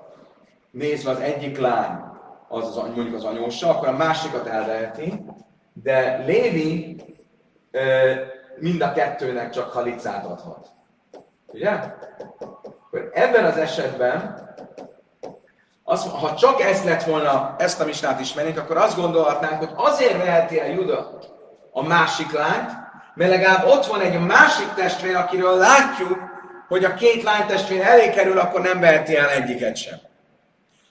[0.70, 2.01] nézve az egyik lány,
[2.49, 5.25] az, az mondjuk az anyósa, akkor a másikat elveheti,
[5.73, 7.03] de Lévi
[8.59, 10.70] mind a kettőnek csak halicát adhat.
[11.47, 11.70] Ugye?
[11.70, 14.51] Akkor ebben az esetben,
[15.93, 20.16] az, ha csak ezt lett volna, ezt a misnát ismernénk, akkor azt gondolhatnánk, hogy azért
[20.16, 21.18] veheti el Juda
[21.72, 22.70] a másik lányt,
[23.14, 26.18] mert legalább ott van egy másik testvér, akiről látjuk,
[26.68, 29.99] hogy a két lánytestvér elé kerül, akkor nem veheti el egyiket sem.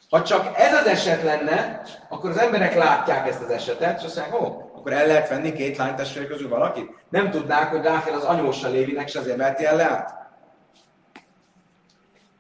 [0.09, 4.15] Ha csak ez az eset lenne, akkor az emberek látják ezt az esetet, és azt
[4.15, 6.89] mondják, ó, akkor el lehet venni két lánytestvér közül valakit?
[7.09, 10.15] Nem tudnák, hogy Rákel az anyósa Lévinek, és azért veheti el le át?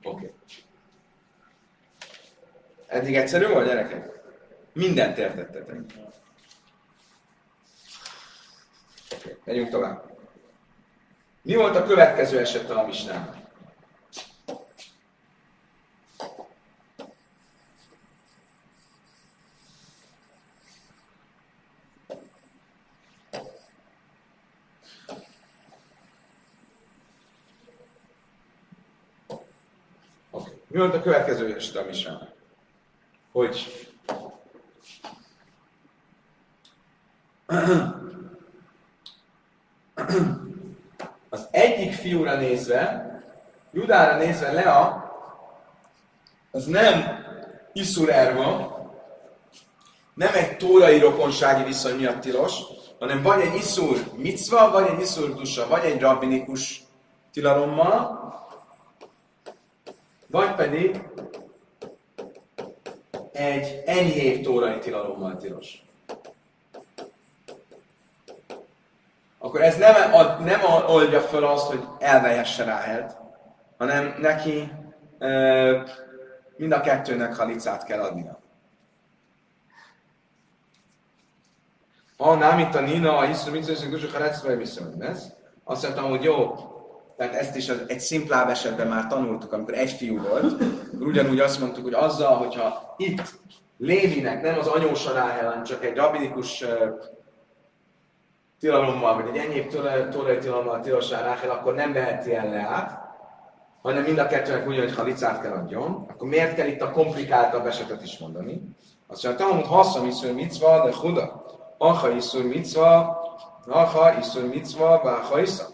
[0.03, 0.15] Oké.
[0.15, 0.39] Okay.
[2.91, 4.09] Eddig egyszerű volt, gyerekek?
[4.73, 5.79] Mindent értettetek.
[9.19, 9.37] Okay.
[9.43, 10.17] megyünk tovább.
[11.41, 13.35] Mi volt a következő eset a misnában?
[30.67, 32.40] Mi volt a következő este a misán?
[33.31, 33.89] Hogy
[41.29, 43.09] az egyik fiúra nézve,
[43.71, 45.11] Judára nézve Lea,
[46.51, 47.25] az nem
[47.73, 48.79] Iszur Erva,
[50.13, 52.53] nem egy tórai rokonsági viszony miatt tilos,
[52.99, 56.83] hanem vagy egy Iszur micva, vagy egy Iszur dusa, vagy egy rabbinikus
[57.31, 58.19] tilalommal,
[60.27, 61.01] vagy pedig
[63.31, 65.83] egy enyhébb tórai tilalommal tilos.
[69.37, 73.15] Akkor ez nem, ad, nem oldja fel azt, hogy elvehesse Ráhelt,
[73.77, 74.71] hanem neki
[75.19, 75.29] e,
[76.55, 78.39] mind a kettőnek halicát kell adnia.
[82.17, 84.17] Ha nem itt a Nina, a hiszem, mit hogy a
[84.99, 85.33] ez?
[85.63, 86.55] Azt mondtam, hogy jó,
[87.17, 90.63] tehát ezt is egy szimplább esetben már tanultuk, amikor egy fiú volt.
[90.99, 93.21] Ugyanúgy azt mondtuk, hogy azzal, hogyha itt
[93.77, 96.69] Lévinek nem az anyósa ráhel, csak egy rabinikus uh,
[98.59, 99.67] tilalommal, vagy egy enyébb
[100.11, 102.99] tolaj tilalommal tilosá ráhel, akkor nem veheti el át,
[103.81, 108.03] hanem mind a kettőnek ugyanúgy halicát kell adjon, akkor miért kell itt a komplikáltabb esetet
[108.03, 108.61] is mondani?
[109.07, 111.43] Azt mondja, Talmud hassa iszur micva, de huda.
[111.77, 113.21] Acha iszur micva,
[113.67, 115.69] acha iszur micva, váha iszak.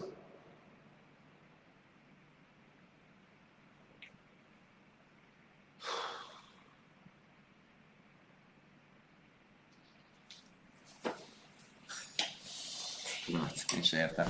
[13.98, 14.26] Értem.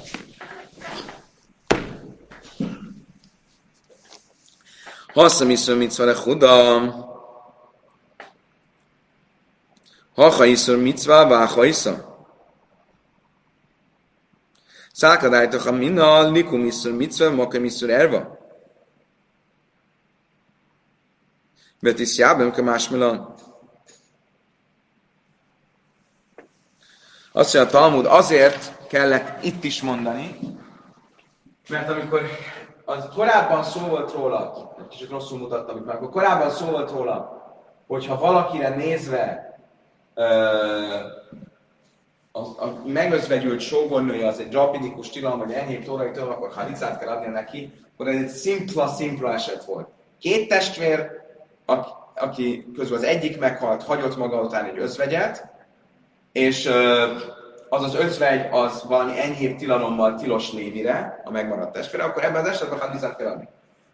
[5.12, 7.06] Hasszam iszor mitzva le huda.
[10.14, 12.26] Hacha iszor mitzva, váha isza.
[14.92, 18.38] Szákadájtok a minna, likum iszor mitzva, makem iszor erva.
[21.80, 23.34] Betis jábem, ke másmilan.
[27.32, 30.38] Azt mondja a Talmud, azért kellett itt is mondani,
[31.68, 32.20] mert amikor
[32.84, 36.90] az korábban szó volt róla, egy kicsit rosszul mutattam itt már, akkor korábban szó volt
[36.90, 37.42] róla,
[37.86, 39.48] hogyha valakire nézve
[42.32, 47.08] a, a megözvegyült sógornője az egy rabinikus tilalom, vagy enyhébb tórai tilalom, akkor halicát kell
[47.08, 49.88] adnia neki, akkor ez egy szimpla-szimpla eset volt.
[50.20, 51.10] Két testvér,
[51.64, 55.46] aki, aki közül az egyik meghalt, hagyott maga után egy özvegyet,
[56.32, 56.70] és
[57.68, 62.48] az az özvegy az valami enyhébb tilalommal tilos lévire, a megmaradt testvére, akkor ebben az
[62.48, 63.48] esetben hadizát kell adni.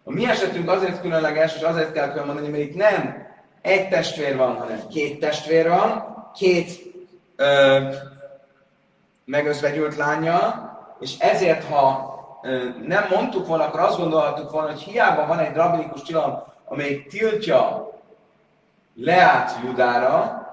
[0.05, 3.27] A mi esetünk azért különleges, és azért kell külön mondani, mert itt nem
[3.63, 6.05] egy testvér van, hanem két testvér van,
[6.35, 6.83] két
[7.37, 7.79] ö,
[9.25, 10.71] megözvegyült lánya,
[11.01, 15.55] és ezért, ha ö, nem mondtuk volna, akkor azt gondolhattuk volna, hogy hiába van egy
[15.55, 17.93] rabinikus tilalom, amely tiltja
[18.97, 20.44] Leát Judára,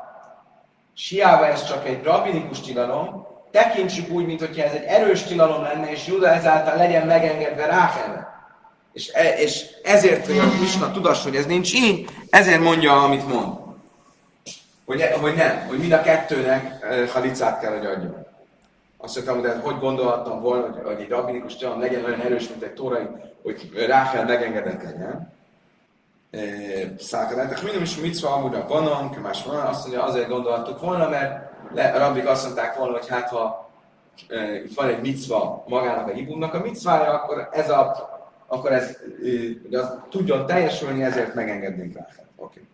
[0.93, 6.07] Siába ez csak egy rabinikus tilalom, tekintsük úgy, mintha ez egy erős tilalom lenne, és
[6.07, 8.29] Juda ezáltal legyen megengedve Ráhelre.
[8.93, 13.27] És, e, és ezért, hogy a Misna tudass, hogy ez nincs így, ezért mondja, amit
[13.27, 13.59] mond.
[14.85, 18.27] Hogy, hogy nem, hogy mind a kettőnek halicát kell, hogy adjon.
[18.97, 22.63] Azt mondtam, hogy hogy gondolhattam volna, hogy, hogy egy rabinikus tudom, legyen olyan erős, mint
[22.63, 23.07] egy tórai,
[23.43, 25.33] hogy Ráhel megengedett legyen.
[26.97, 31.09] Szákadátok, minden is mit szól amúgy a banon, más van, azt mondja, azért gondolhattuk volna,
[31.09, 33.69] mert le, a rabbik azt mondták volna, hogy hát ha
[34.27, 38.09] e, itt van egy micva magának a ibumnak a micvája, akkor ez a
[38.51, 38.97] akkor ez
[39.63, 42.07] hogy az tudjon teljesülni, ezért megengednénk rá.
[42.35, 42.59] Oké.
[42.59, 42.69] Okay.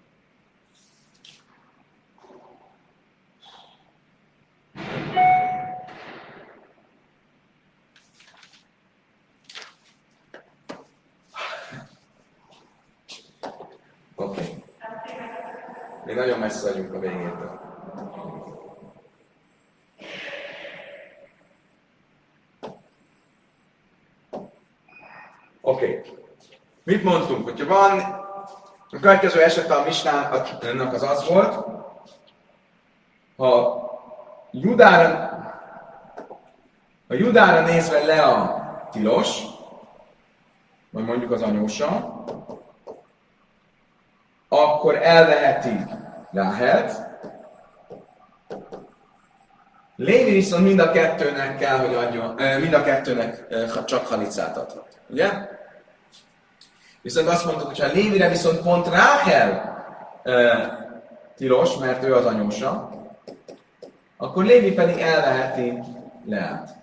[14.16, 14.42] Oké.
[14.42, 14.64] Okay.
[16.06, 17.60] Még nagyon messze vagyunk a végétől.
[25.62, 25.98] Oké.
[26.00, 26.14] Okay.
[26.84, 27.44] Mit mondtunk?
[27.44, 28.00] Hogyha van
[28.90, 31.66] a következő eset a misnának az az volt,
[33.38, 33.86] ha
[34.52, 35.10] Judára,
[37.08, 39.42] a Judára nézve le a tilos,
[40.90, 42.24] vagy mondjuk az anyósa,
[44.50, 45.97] akkor elveheti
[46.32, 47.06] Ráhelt.
[49.96, 53.46] Lévi viszont mind a kettőnek kell, hogy adjon, mind a kettőnek
[53.86, 55.00] csak halicát adhat.
[55.10, 55.32] Ugye?
[57.02, 59.76] Viszont azt mondtuk, hogy ha Lévire viszont pont Ráhel
[61.36, 62.90] tilos, mert ő az anyósa,
[64.18, 65.80] akkor Lévi pedig elveheti
[66.26, 66.76] Leát.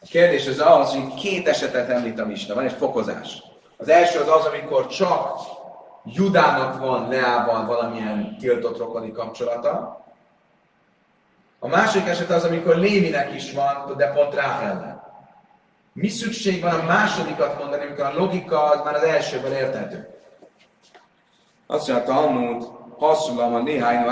[0.00, 3.42] A kérdés az az, hogy két esetet említ a Misna, van egy fokozás.
[3.76, 5.38] Az első az az, amikor csak
[6.04, 10.04] Judának van Leával valamilyen tiltott rokoni kapcsolata.
[11.58, 15.02] A másik eset az, amikor Lévinek is van, de pont Ráhellen.
[15.92, 20.08] Mi szükség van a másodikat mondani, amikor a logika az már az elsőben érthető?
[21.66, 24.04] Azt mondja, a Talmud, hasszullam a néhány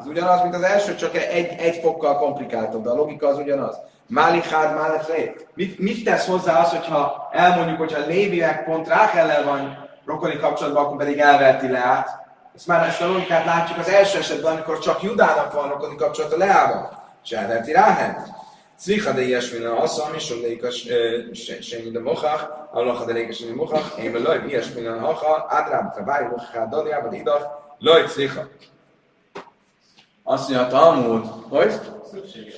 [0.00, 3.78] ez ugyanaz, mint az első, csak egy, egy fokkal komplikáltabb, de a logika az ugyanaz.
[4.06, 5.34] Málikád, Málikré.
[5.54, 10.96] Mit, mit tesz hozzá az, hogyha elmondjuk, hogyha Léviek pont Ráhellel van rokoni kapcsolatban, akkor
[10.96, 12.22] pedig elverti Leát.
[12.54, 16.36] Ezt már ezt a logikát látjuk az első esetben, amikor csak Judának van rokoni kapcsolata
[16.36, 18.28] Leával, és elverti Ráhelt.
[18.76, 20.16] Szriha de ilyesmi az, ami
[21.30, 24.90] és a senyi de mochach, Allah de léka senyi mochach, én me loj, ilyesmi le
[24.90, 27.46] hacha, átrám, travári, mochach, hát daliában, idach,
[27.78, 28.42] loj, szriha.
[30.22, 31.72] Azt mondja a Talmud, hogy?
[32.10, 32.54] Szükséges.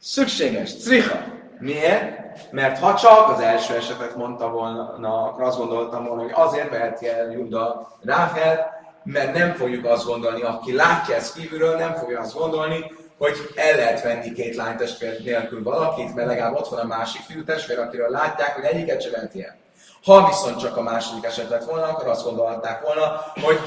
[0.00, 1.35] Szükséges, szriha.
[1.58, 2.24] Miért?
[2.50, 7.08] Mert ha csak az első esetet mondta volna, akkor azt gondoltam volna, hogy azért veheti
[7.08, 12.34] el Juda Ráhel, mert nem fogjuk azt gondolni, aki látja ezt kívülről, nem fogja azt
[12.34, 17.20] gondolni, hogy el lehet venni két lánytestvér nélkül valakit, mert legalább ott van a másik
[17.20, 19.56] fiú testvér, akiről látják, hogy egyiket se veheti el.
[20.04, 23.58] Ha viszont csak a második eset lett volna, akkor azt gondolták volna, hogy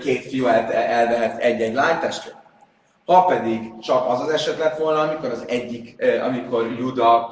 [0.00, 2.34] két fiú elvehet egy-egy lánytestvér.
[3.06, 7.30] Ha pedig csak az az eset lett volna, amikor az egyik, amikor Juda,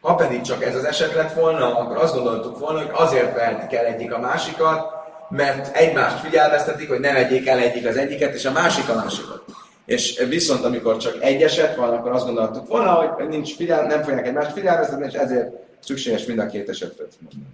[0.00, 3.78] ha pedig csak ez az eset lett volna, akkor azt gondoltuk volna, hogy azért vehetik
[3.78, 4.96] el egyik a másikat,
[5.30, 9.44] mert egymást figyelmeztetik, hogy ne vegyék el egyik az egyiket, és a másik a másikat.
[9.84, 14.02] És viszont amikor csak egy eset van, akkor azt gondoltuk volna, hogy nincs figyel, nem
[14.02, 17.52] fogják egymást figyelmeztetni, és ezért szükséges mind a két esetet mondani.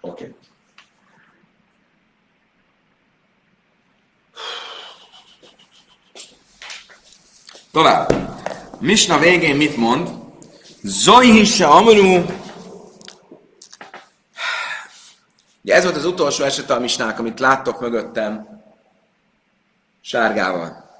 [0.00, 0.24] Oké.
[0.24, 0.34] Okay.
[7.74, 8.12] Tovább.
[8.80, 10.08] Misna végén mit mond?
[10.82, 12.24] Zojhisse amru
[15.62, 18.62] Ugye ez volt az utolsó eset a misnák, amit láttok mögöttem
[20.00, 20.90] sárgával.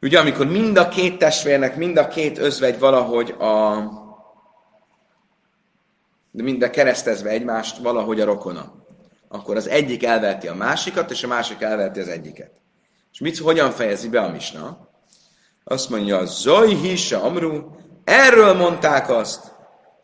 [0.00, 3.78] Ugye, amikor mind a két testvérnek, mind a két özvegy valahogy a
[6.30, 8.72] de mind keresztezve egymást valahogy a rokona.
[9.28, 12.50] Akkor az egyik elverti a másikat, és a másik elverti az egyiket.
[13.12, 14.89] És mit, hogyan fejezi be a misna?
[15.64, 17.70] Azt mondja, Zoj hisa amru,
[18.04, 19.52] erről mondták azt,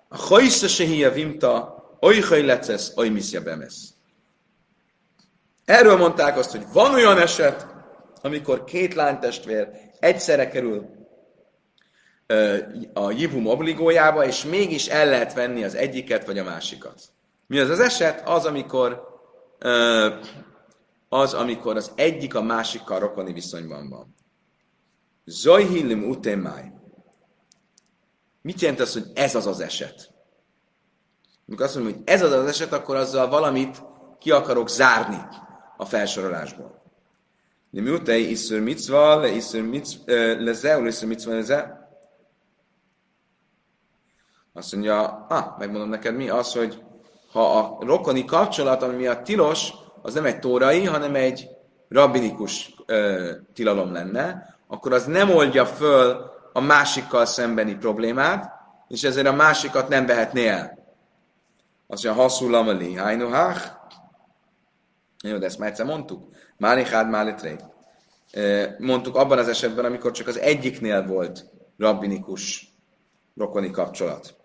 [0.08, 3.94] a hajsza se vimta, oly hajlecesz, oly miszja bemesz.
[5.64, 7.66] Erről mondták azt, hogy van olyan eset,
[8.22, 10.86] amikor két lánytestvér egyszerre kerül
[12.92, 17.00] a jibum obligójába, és mégis el lehet venni az egyiket vagy a másikat.
[17.46, 18.28] Mi az az eset?
[18.28, 19.02] Az, amikor
[21.08, 24.15] az, amikor az egyik a másikkal rokoni viszonyban van.
[25.26, 26.72] Zojhilim utémáj.
[28.42, 30.12] Mit jelent az, hogy ez az az eset?
[31.46, 33.82] Amikor azt mondom, hogy ez az az eset, akkor azzal valamit
[34.18, 35.18] ki akarok zárni
[35.76, 36.82] a felsorolásból.
[37.70, 41.88] De miután iször micva, le iször micva, le iször micva, le
[44.52, 46.82] Azt mondja, ah, megmondom neked mi, az, hogy
[47.32, 49.72] ha a rokoni kapcsolat, ami miatt tilos,
[50.02, 51.48] az nem egy tórai, hanem egy
[51.88, 58.52] rabbinikus ö, tilalom lenne, akkor az nem oldja föl a másikkal szembeni problémát,
[58.88, 60.78] és ezért a másikat nem vehetné el.
[61.86, 63.70] Azt mondja, haszulam a lihajnuhach.
[65.22, 66.28] Jó, de ezt már egyszer mondtuk.
[66.56, 67.56] Márihád málitré.
[68.78, 71.44] Mondtuk abban az esetben, amikor csak az egyiknél volt
[71.78, 72.74] rabbinikus
[73.36, 74.36] rokoni kapcsolat.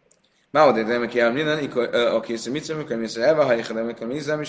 [0.52, 1.72] Máodé, de meg kell minden,
[2.14, 4.40] aki észre mit szem, amikor mi észre elve, ha amikor mi észre,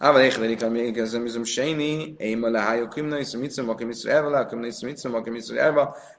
[0.00, 5.06] אבל היחד מקום מיזם משום שני, אימה להיו כמנו יסמיץ מקום ישראל ולא כמנו יסמיץ
[5.06, 5.74] מקום ישראל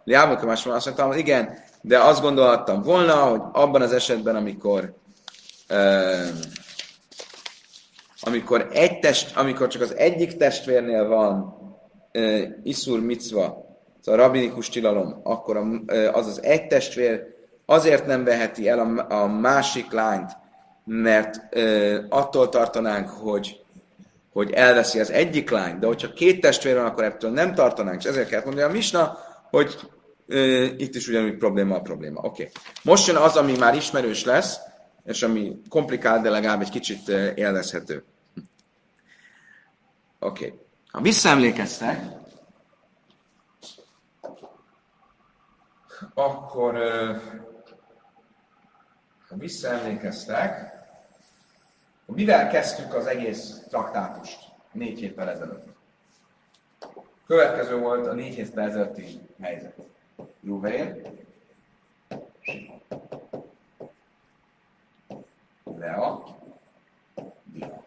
[0.07, 1.49] ליאבה כמו שמה azt mondtam, igen,
[1.83, 4.93] de azt gondoltam volna, hogy abban az esetben, amikor
[5.69, 6.27] uh,
[8.21, 11.55] amikor egy test, amikor csak az egyik testvérnél van
[12.13, 13.65] uh, iszur micva,
[14.01, 15.57] szóval a rabinikus tilalom, akkor
[16.13, 17.23] az az egy testvér
[17.65, 20.31] azért nem veheti el a, a másik lányt,
[20.83, 23.59] mert ö, attól tartanánk, hogy,
[24.36, 28.08] hogy elveszi az egyik lányt, de hogyha két testvér van, akkor ettől nem tartanánk, és
[28.08, 29.18] ezért kell mondani a Misna,
[29.50, 29.78] hogy
[30.26, 32.20] ö, itt is ugyanúgy probléma a probléma.
[32.20, 32.28] Oké.
[32.28, 32.52] Okay.
[32.82, 34.58] Most jön az, ami már ismerős lesz,
[35.04, 38.04] és ami komplikált, de legalább egy kicsit élvezhető.
[40.18, 40.46] Oké.
[40.46, 40.58] Okay.
[40.90, 42.02] Ha visszaemlékeztek,
[46.14, 46.74] akkor
[49.28, 50.75] ha visszaemlékeztek,
[52.06, 54.38] mivel kezdtük az egész traktátust
[54.72, 55.66] négy héttel ezelőtt?
[57.26, 59.74] Következő volt a négy héttel ezelőtti helyzet.
[60.44, 61.02] Ruvain,
[65.78, 66.36] Lea,
[67.44, 67.82] Dina.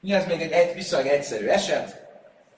[0.00, 2.06] Mi ez még egy, egy viszonylag egyszerű eset,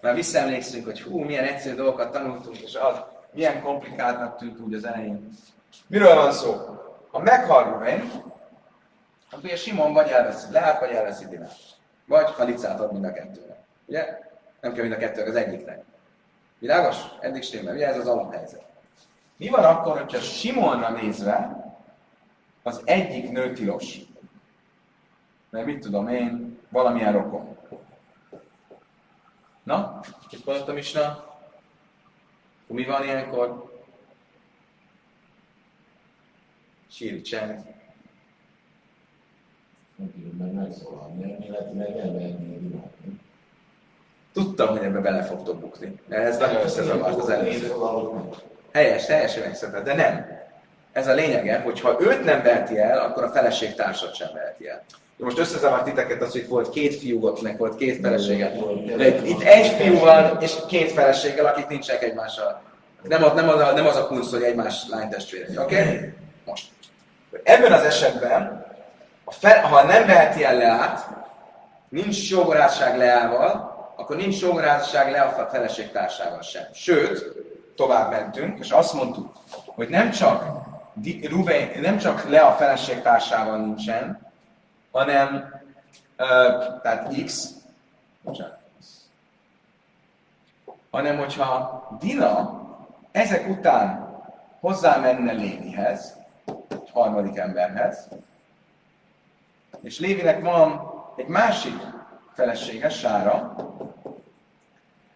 [0.01, 4.85] már visszaemlékszünk, hogy hú, milyen egyszerű dolgokat tanultunk, és az milyen komplikáltnak tűnt úgy az
[4.85, 5.29] elején.
[5.87, 6.55] Miről van szó?
[7.11, 8.30] Ha meghal Ruben,
[9.31, 11.59] akkor ugye Simon vagy elveszi lehet, vagy elveszi Dinát.
[12.07, 13.59] Vagy halicát ad mind a kettőnek.
[13.87, 14.19] Ugye?
[14.61, 15.85] Nem kell mind a kettőnek, az egyiknek.
[16.59, 16.97] Világos?
[17.21, 17.75] Eddig stimmel.
[17.75, 18.65] Ugye ez az alaphelyzet.
[19.37, 21.65] Mi van akkor, hogyha Simonra nézve
[22.63, 23.99] az egyik nő tilos?
[25.51, 27.57] Mert mit tudom én, valamilyen rokon.
[29.63, 30.01] Na,
[30.31, 31.25] itt mondtam is, na?
[32.67, 33.71] Mi van ilyenkor?
[36.91, 37.80] síri csend.
[44.33, 46.01] Tudtam, hogy ebbe bele fogtok bukni.
[46.09, 47.73] Ez nagyon összezavart az előző.
[48.73, 50.27] Helyes, teljesen megszokott, de nem.
[50.93, 54.69] Ez a lényege, hogy ha őt nem veheti el, akkor a feleség társat sem veheti
[54.69, 54.83] el.
[55.17, 58.53] Most összezavart titeket az, hogy volt két fiú, meg volt két felesége.
[58.97, 62.63] De itt egy fiú van, és két feleséggel, akik nincsenek egymással.
[63.03, 65.61] Nem, az, nem, az, nem az a kunsz, hogy egymás lánytestvérek.
[65.61, 65.81] Oké?
[65.81, 66.13] Okay?
[66.45, 66.69] Most.
[67.43, 68.67] Ebben az esetben,
[69.31, 71.09] a fel, ha nem veheti el Leát,
[71.89, 76.63] nincs jogorásság Leával, akkor nincs jogorásság le a feleség társával sem.
[76.73, 77.25] Sőt,
[77.77, 79.33] tovább mentünk, és azt mondtuk,
[79.67, 80.45] hogy nem csak
[81.29, 84.33] Ruben, nem csak le a feleség társával nincsen,
[84.93, 85.53] hanem
[86.19, 87.49] uh, tehát X,
[90.91, 92.61] hanem hogyha Dina
[93.13, 94.09] ezek után
[94.61, 96.17] hozzá menne Lévihez,
[96.93, 98.09] harmadik emberhez.
[99.83, 101.81] És Lévinek van egy másik
[102.33, 103.55] felesége, Sára,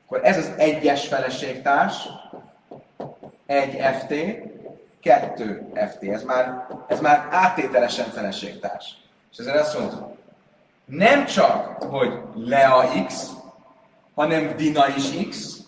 [0.05, 2.09] akkor ez az egyes feleségtárs,
[3.47, 4.15] egy FT,
[5.01, 6.03] kettő FT.
[6.03, 8.97] Ez már, ez már átételesen feleségtárs.
[9.33, 10.17] És ezzel azt mondtuk,
[10.85, 13.31] nem csak, hogy Lea X,
[14.15, 15.59] hanem Dina is X,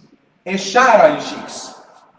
[0.42, 1.74] és Sára is X.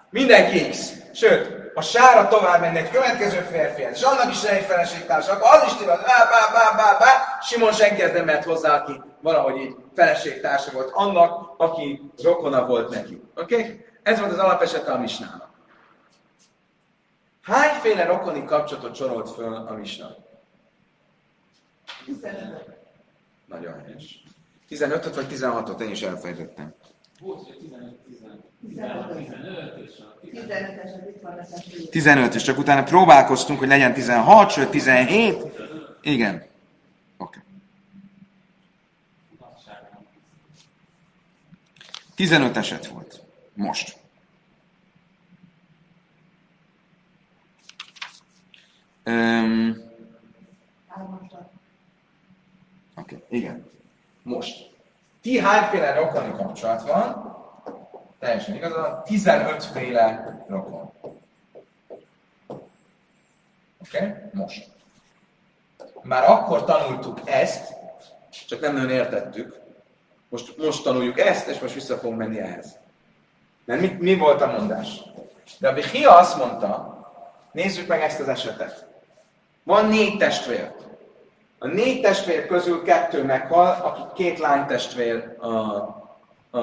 [0.10, 0.94] Mindenki X.
[1.14, 5.64] Sőt, a sára tovább menne egy következő férfihez, és annak is egy feleségtárs, akkor az
[5.66, 9.76] is tilos, bá, bá, bá, bá, bá, Simon senki nem mehet hozzá, aki valahogy így
[9.96, 13.22] feleségtársa volt annak, aki rokona volt neki.
[13.36, 13.56] Oké?
[13.56, 13.86] Okay?
[14.04, 15.50] Ez volt az alapesete a misnának.
[17.42, 20.16] Hányféle rokoni kapcsolatot sorolt föl a misna?
[22.06, 22.70] 15.
[23.46, 24.24] Nagyon helyes.
[24.70, 26.74] 15-öt vagy 16-ot, én is elfejtettem.
[27.20, 28.47] Volt, hogy 15 15
[32.36, 35.36] és csak utána próbálkoztunk, hogy legyen 16, sőt 17.
[36.02, 36.36] Igen.
[37.18, 37.40] Oké.
[37.40, 37.42] Okay.
[42.16, 43.22] 15 eset volt.
[43.54, 43.98] Most.
[49.06, 49.78] Um,
[52.96, 53.24] Oké, okay.
[53.30, 53.70] igen.
[54.24, 54.76] Most.
[55.22, 57.37] Ti hányféle rokoni kapcsolat van?
[58.20, 60.92] Teljesen igazad, 15 féle rokon.
[63.78, 63.98] Oké?
[63.98, 64.14] Okay?
[64.32, 64.70] Most.
[66.02, 67.74] Már akkor tanultuk ezt,
[68.48, 69.60] csak nem nagyon értettük.
[70.30, 72.78] Most, most tanuljuk ezt, és most vissza fogunk menni ehhez.
[73.66, 75.02] Mert mi, mi volt a mondás?
[75.60, 76.98] De a Bihia azt mondta,
[77.52, 78.86] nézzük meg ezt az esetet.
[79.64, 80.72] Van négy testvér.
[81.60, 85.48] A négy testvér közül kettő meghal, aki két lány testvér a,
[86.58, 86.60] a,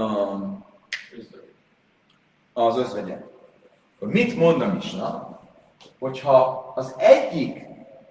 [2.55, 3.18] az özvegye.
[3.96, 5.38] Akkor mit mondom is, na?
[5.98, 7.64] Hogyha az egyik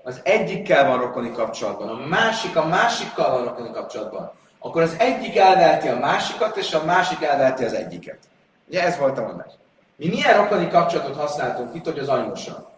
[0.03, 5.37] az egyikkel van rokoni kapcsolatban, a másik a másikkal van rokoni kapcsolatban, akkor az egyik
[5.37, 8.17] elveheti a másikat, és a másik elveheti az egyiket.
[8.67, 9.53] Ugye ez volt a mondás.
[9.95, 12.71] Mi milyen rokoni kapcsolatot használtunk itt, hogy az anyóssal?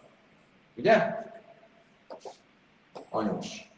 [0.76, 1.24] Ugye?
[3.10, 3.70] Anyós.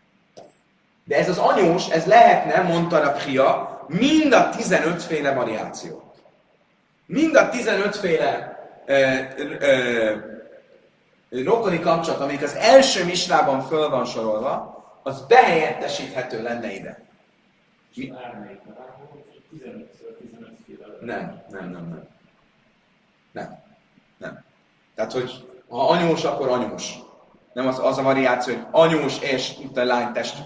[1.05, 6.08] De ez az anyós, ez lehetne, mondta a Pria, mind a 15 féle variáció.
[7.09, 9.17] Mind a 15 féle ö,
[9.61, 10.17] ö,
[11.31, 17.03] rokoni kapcsolat, amik az első misrában föl van sorolva, az behelyettesíthető lenne ide.
[17.95, 18.13] Mi?
[21.01, 22.09] Nem, nem, nem, nem.
[23.33, 23.63] Nem.
[24.19, 24.45] Nem.
[24.95, 26.95] Tehát, hogy ha anyós, akkor anyós.
[27.53, 30.37] Nem az, az a variáció, hogy anyós és a lány test.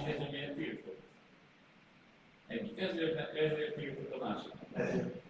[2.46, 5.20] Egyik ezért, ezért a másik.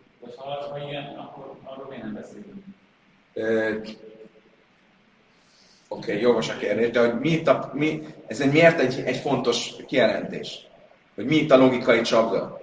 [5.89, 9.17] Oké, okay, jogos a kérdés, de hogy mi a, mi, ez egy, miért egy, egy
[9.17, 10.67] fontos kijelentés?
[11.15, 12.61] Hogy mi itt a logikai csapda?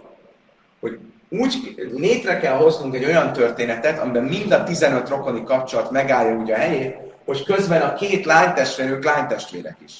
[0.79, 0.99] Hogy
[1.29, 6.51] úgy létre kell hoznunk egy olyan történetet, amiben mind a 15 rokoni kapcsolat megállja úgy
[6.51, 6.95] a helyét,
[7.25, 9.93] hogy közben a két lánytestvérük lánytestvérek is.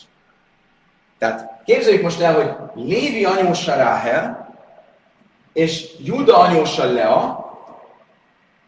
[1.18, 4.48] Tehát képzeljük most el, hogy Lévi anyósa Ráhel,
[5.54, 7.49] és Juda anyósa Lea,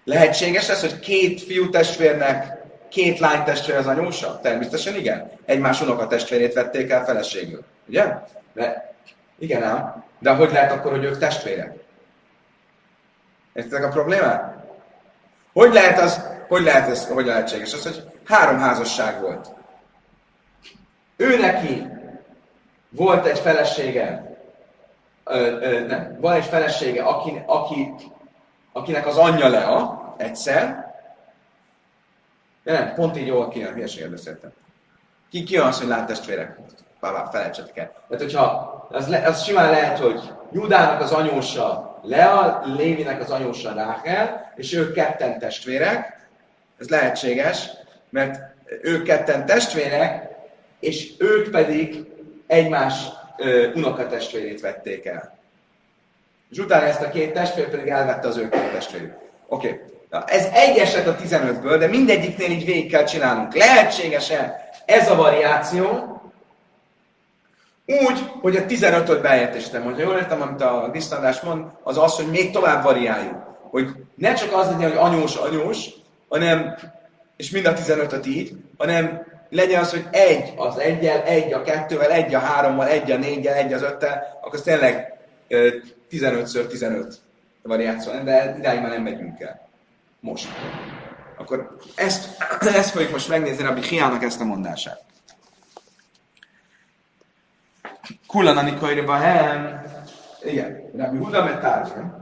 [0.04, 4.40] lehetséges ez, hogy két fiú testvérnek két lány testvér az anyósa?
[4.40, 5.32] Természetesen igen.
[5.46, 7.64] Egymás unoka testvérét vették el feleségül.
[7.88, 8.14] Ugye?
[8.54, 8.94] De,
[9.40, 10.04] igen ám.
[10.20, 11.74] De hogy lehet akkor, hogy ők testvérek?
[13.54, 14.56] Értitek a problémát?
[15.54, 17.74] Hogy lehet az, hogy lehet ez, hogy lehetséges?
[17.74, 19.48] Az, hogy három házasság volt.
[21.18, 21.88] Ő neki
[22.90, 24.38] volt egy felesége,
[25.24, 27.94] ö, ö, nem, van egy felesége, aki, aki,
[28.72, 30.92] akinek az anyja Lea egyszer,
[32.64, 34.52] de nem, pont így jól kéne, hülyeséget beszéltem.
[35.30, 36.58] Ki, ki az, hogy lát testvérek?
[37.00, 37.92] Bár felejtsetek el.
[38.10, 43.74] Tehát, hogyha az, le, az simán lehet, hogy Judának az anyósa Lea, Lévinek az anyósa
[43.74, 46.28] Ráhel, és ők ketten testvérek.
[46.80, 47.70] Ez lehetséges,
[48.10, 48.40] mert
[48.82, 50.30] ők ketten testvérek,
[50.80, 52.06] és ők pedig
[52.48, 53.06] egymás
[53.38, 55.38] ö, unokatestvérét vették el.
[56.52, 59.14] És utána ezt a két testvér pedig elvette az ő két testvérük.
[59.48, 59.68] Oké.
[59.68, 59.80] Okay.
[60.26, 63.56] Ez egy eset a 15-ből, de mindegyiknél így végig kell csinálnunk.
[63.56, 66.12] Lehetséges-e ez a variáció
[67.86, 69.84] úgy, hogy a 15-öt bejelentéstem.
[69.84, 73.60] Hogyha jól értem, amit a disztandás mond, az az, hogy még tovább variáljuk.
[73.70, 75.90] Hogy ne csak az legyen, hogy anyós, anyós,
[76.30, 76.78] hanem,
[77.38, 82.12] és mind a 15-öt így, hanem legyen az, hogy egy az egyel, egy a kettővel,
[82.12, 85.14] egy a hárommal, egy a négyel, egy az öttel, akkor az tényleg
[86.12, 87.20] 15-ször 15
[87.62, 89.70] variáció, de idáig már nem megyünk el
[90.20, 90.48] most.
[91.38, 92.44] Akkor ezt,
[92.80, 95.04] ezt fogjuk most megnézni Rabbi Hiának ezt a mondását.
[98.28, 99.86] Kullan Anikoire Bahem,
[100.44, 102.20] igen, Rabbi Huda Metárja,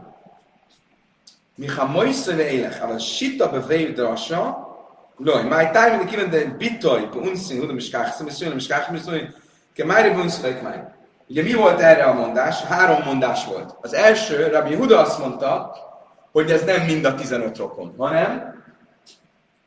[1.56, 4.68] Micha Moise Veilech, a Sita Beveil Drasha,
[5.18, 9.34] Loj, máj tájmini kivende bitoj, unszín, Huda Miskách, Szemeszőn, Miskách, Miszlóin,
[9.74, 10.62] ke májri bunszlek.
[11.30, 12.62] Ugye mi volt erre a mondás?
[12.64, 13.76] Három mondás volt.
[13.82, 15.76] Az első, Rabbi Huda azt mondta,
[16.32, 18.64] hogy ez nem mind a 15 rokon, hanem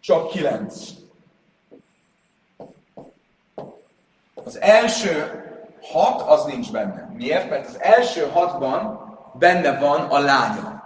[0.01, 0.75] csak 9.
[4.45, 5.43] Az első
[5.83, 7.11] hat az nincs benne.
[7.15, 7.51] Miért?
[7.51, 9.01] Mert az első hatban
[9.39, 10.83] benne van a lánya.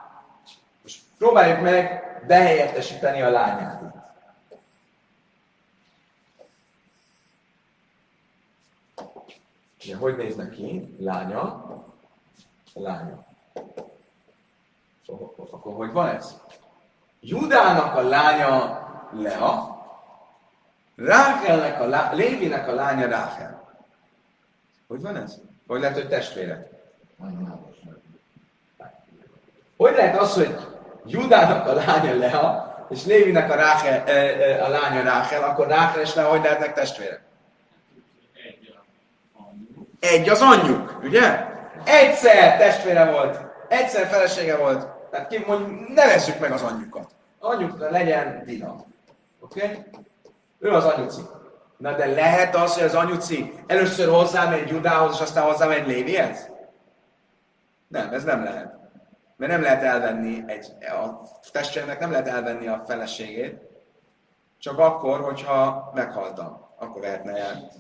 [0.82, 3.80] Most próbáljuk meg behelyettesíteni a lányát.
[9.86, 10.96] Ja, hogy néz neki?
[10.98, 11.64] Lánya.
[12.74, 13.24] Lánya.
[15.50, 16.40] Akkor hogy van ez?
[17.20, 19.76] Judának a lánya Lea,
[20.96, 22.12] Rákelnek a lá...
[22.12, 23.74] Lévinek a lánya Rákel.
[24.88, 25.40] Hogy van ez?
[25.66, 26.68] Hogy lehet, hogy testvérek?
[29.76, 30.56] Hogy lehet az, hogy
[31.04, 34.02] Judának a lánya Lea, és Lévinek a, Rákel,
[34.60, 37.25] a lánya Rákel, akkor Rákel és Lea hogy lehetnek testvérek?
[40.00, 41.44] Egy az anyjuk, ugye?
[41.84, 47.10] Egyszer testvére volt, egyszer felesége volt, tehát ki mondjuk, nevezzük meg az anyjukat.
[47.38, 48.84] Anyjuk legyen Dina.
[49.40, 49.62] Oké?
[49.62, 49.84] Okay?
[50.58, 51.20] Ő az anyuci.
[51.76, 56.50] Na de lehet az, hogy az anyuci először hozzámegy Judához, és aztán hozzámegy Lévihez?
[57.88, 58.74] Nem, ez nem lehet.
[59.36, 61.20] Mert nem lehet elvenni egy, a
[61.52, 63.60] testvérnek nem lehet elvenni a feleségét,
[64.58, 66.65] csak akkor, hogyha meghaltam.
[66.78, 67.70] Akkor lehetne el.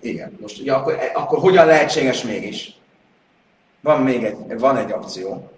[0.00, 2.76] Igen, most ugye akkor, akkor hogyan lehetséges mégis?
[3.80, 5.50] Van még egy, van egy opció.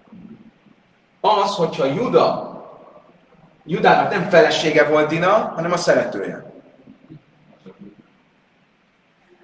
[1.20, 2.50] Az, hogyha Juda,
[3.64, 6.52] Judának nem felesége volt Dina, hanem a szeretője.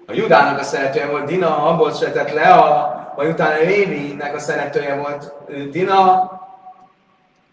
[0.07, 4.95] A Judának a szeretője volt Dina, abból született le, a, majd utána Lévinek a szeretője
[4.95, 5.33] volt
[5.71, 6.31] Dina,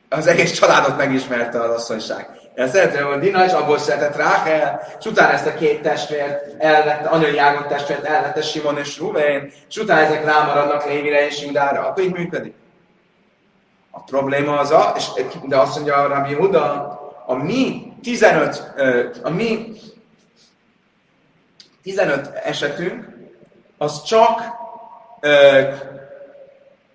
[0.08, 2.43] az egész családot megismerte az asszonyság.
[2.54, 7.08] Ez szeretője volt Dina, és abból született Ráhel, és utána ezt a két testvért elvette,
[7.08, 12.02] anyai ágon testvért elvette Simon és Rubén, és utána ezek rámaradnak Lévire és Judára, akkor
[12.02, 12.54] így működik.
[13.90, 15.06] A probléma az a, és,
[15.44, 16.62] de azt mondja a Rabbi Huda,
[17.26, 18.72] a mi 15,
[19.22, 19.72] a mi
[21.82, 23.08] 15 esetünk,
[23.78, 24.42] az csak
[25.20, 25.62] ö,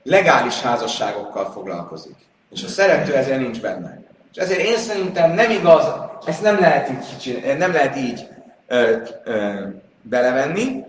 [0.03, 2.16] legális házasságokkal foglalkozik.
[2.51, 4.09] És a szerető ezért nincs benne.
[4.34, 5.84] És ezért én szerintem nem igaz,
[6.25, 8.27] ezt nem lehet így, nem lehet így
[8.67, 9.63] ö, ö,
[10.01, 10.84] belevenni,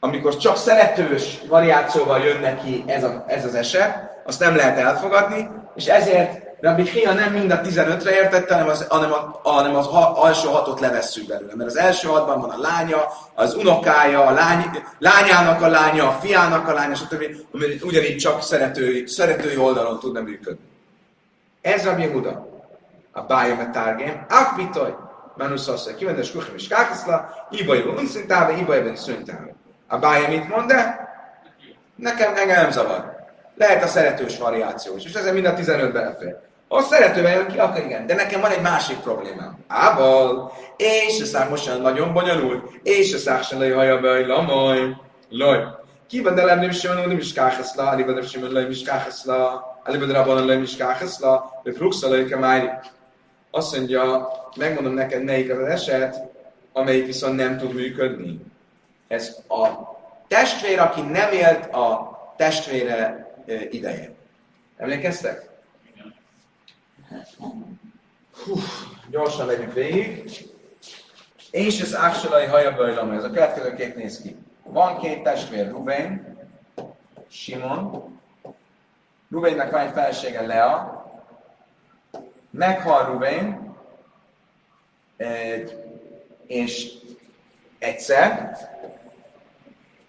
[0.00, 5.48] amikor csak szeretős variációval jön neki ez, a, ez az eset, azt nem lehet elfogadni,
[5.74, 9.86] és ezért Rabbi Hia nem mind a 15-re értette, hanem az, hanem, a, hanem az
[10.14, 11.52] alsó hatot levesszük belőle.
[11.54, 14.64] Mert az első hatban van a lánya, az unokája, a lány,
[14.98, 17.24] lányának a lánya, a fiának a lánya, stb.
[17.52, 20.72] ami ugyanígy csak szeretői, szeretői oldalon tudna működni.
[21.64, 22.46] Ez Rabbi Huda.
[23.12, 24.26] A bája me tárgém.
[24.28, 24.94] Ach bitoj.
[25.36, 29.54] Manusz azt mondja, kivendes kuchim és kákaszla, ibai van unszintáve, ibai van szüntáve.
[29.88, 31.08] A bája mit mond, de
[31.96, 33.16] nekem engem nem zavar.
[33.54, 36.36] Lehet a szeretős variáció is, és ezzel mind a 15 belefér.
[36.68, 38.06] Ha szeretővel jön ki, akkor igen.
[38.06, 39.58] De nekem van egy másik problémám.
[39.66, 44.96] Ával, és a szám most nagyon bonyolult, és a szám sem lej haja be, lamaj,
[45.28, 45.64] laj.
[46.22, 50.62] Delem nem sem nem is káhaszla, ali nem sem nem is káhaszla, ali rabban nem
[50.62, 52.68] is káhaszla, de fruxa lej kemári.
[53.50, 56.16] Azt mondja, megmondom neked, melyik az eset,
[56.72, 58.40] amelyik viszont nem tud működni.
[59.08, 59.66] Ez a
[60.28, 63.30] testvér, aki nem élt a testvére
[63.70, 64.14] idején.
[64.76, 65.48] Emlékeztek?
[68.44, 68.54] Hú,
[69.10, 70.30] gyorsan legyünk végig.
[71.50, 74.36] És ez Áksalai hajabajlam, ez a következő kép néz ki.
[74.64, 76.36] Van két testvér, Rubén,
[77.28, 78.12] Simon.
[79.30, 81.04] Rubénnek van egy felesége, Lea.
[82.50, 83.74] Meghal Rubén,
[86.46, 86.92] és
[87.78, 88.56] egyszer,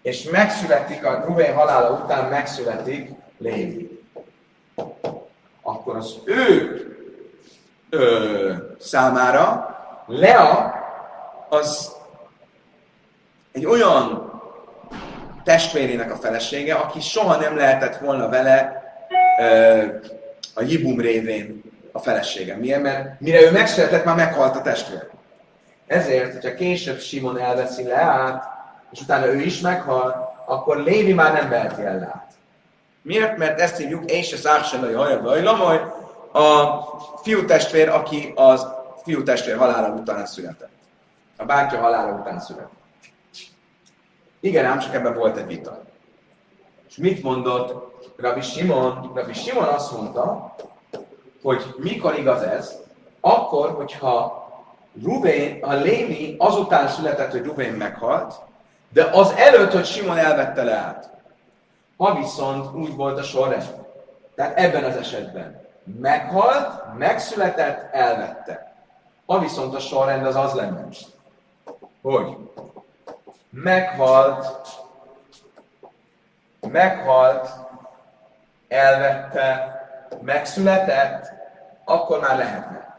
[0.02, 4.04] és megszületik, a Rubén halála után megszületik Lévi.
[5.62, 6.80] Akkor az ő
[7.90, 9.76] ö, számára
[10.06, 10.74] Lea
[11.48, 11.96] az
[13.52, 14.25] egy olyan
[15.46, 18.82] testvérének a felesége, aki soha nem lehetett volna vele
[19.40, 19.82] ö,
[20.54, 22.56] a Jibum révén a felesége.
[22.56, 22.82] Miért?
[22.82, 25.08] Mert mire ő megszületett, már meghalt a testvér.
[25.86, 28.44] Ezért, hogyha később Simon elveszi Leát,
[28.92, 32.32] és utána ő is meghal, akkor Lévi már nem veheti el Leát.
[33.02, 33.36] Miért?
[33.36, 35.80] Mert ezt hívjuk, és az ársenai hajabaj, lamaj,
[36.32, 36.80] a
[37.22, 38.66] fiú testvér, aki az
[39.02, 40.70] fiú testvér halála után született.
[41.36, 42.84] A bátyja halála után született.
[44.46, 45.82] Igen, ám csak ebben volt egy vita.
[46.88, 49.10] És mit mondott Rabbi Simon?
[49.14, 50.54] Rabbi Simon azt mondta,
[51.42, 52.78] hogy mikor igaz ez,
[53.20, 54.44] akkor, hogyha
[55.02, 58.34] Ruvén, a Lévi azután született, hogy Ruvén meghalt,
[58.92, 61.10] de az előtt, hogy Simon elvette le át.
[61.96, 63.74] Ha viszont úgy volt a sorrend.
[64.34, 65.66] Tehát ebben az esetben
[66.00, 68.74] meghalt, megszületett, elvette.
[69.26, 70.88] Ha viszont a sorrend az az lenne,
[72.02, 72.36] hogy
[73.62, 74.46] meghalt,
[76.60, 77.48] meghalt,
[78.68, 79.74] elvette,
[80.20, 81.32] megszületett,
[81.84, 82.98] akkor már lehetne.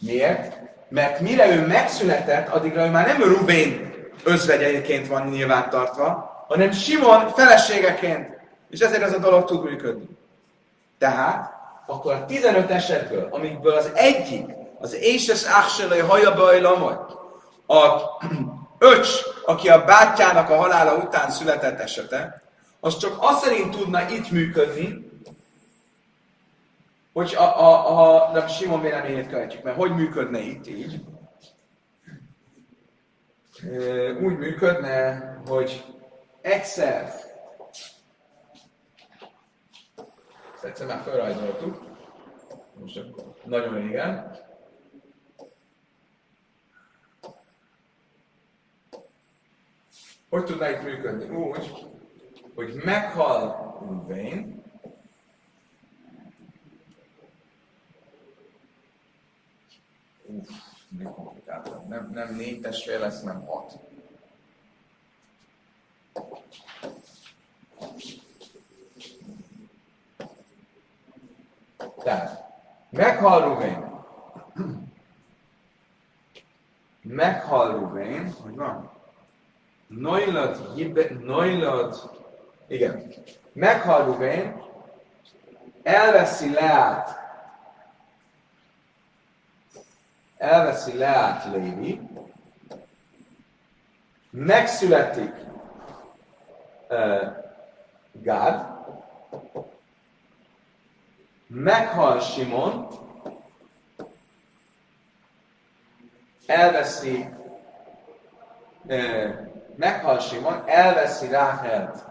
[0.00, 0.58] Miért?
[0.88, 3.94] Mert mire ő megszületett, addigra ő már nem Rubén
[4.24, 8.38] özvegyeként van nyilvántartva, hanem Simon feleségeként.
[8.70, 10.08] És ezért ez a dolog tud működni.
[10.98, 11.52] Tehát,
[11.86, 14.50] akkor a 15 esetből, amikből az egyik,
[14.80, 16.96] az Éses Ákselai Hajabaj Lamoly,
[17.66, 17.76] a
[18.78, 19.08] öcs,
[19.44, 22.42] aki a bátyjának a halála után született esete,
[22.80, 25.10] az csak azt szerint tudna itt működni,
[27.12, 31.00] hogy a, a, a, a Simon véleményét követjük, mert hogy működne itt így?
[34.22, 35.84] Úgy működne, hogy
[36.40, 37.12] egyszer
[40.58, 41.82] Ezt egyszer már felrajzoltuk.
[42.80, 44.36] Most akkor nagyon régen.
[50.28, 51.28] Hogy tudná itt működni?
[51.28, 51.86] Úgy,
[52.54, 54.58] hogy meghal Ruvén,
[60.30, 60.48] Uff,
[60.88, 61.88] még komplikáltabb.
[61.88, 63.78] Nem, nem négy testvér lesz, nem hat.
[72.02, 72.44] Tehát,
[72.90, 73.86] meghal Ruvén.
[77.02, 78.97] Meghal Ruvén, hogy van?
[79.88, 80.76] Noilat,
[81.24, 82.10] Noilat,
[82.66, 83.12] igen.
[83.52, 84.62] Meghal Ruvén,
[85.82, 87.18] elveszi Leát,
[90.36, 92.00] elveszi Leát Lévi,
[94.30, 95.32] megszületik
[96.88, 97.32] uh,
[98.12, 98.66] Gád,
[101.46, 102.86] meghal Simon,
[106.46, 107.28] elveszi
[108.86, 109.47] uh,
[109.78, 112.04] meghal Simon, elveszi Ráhelt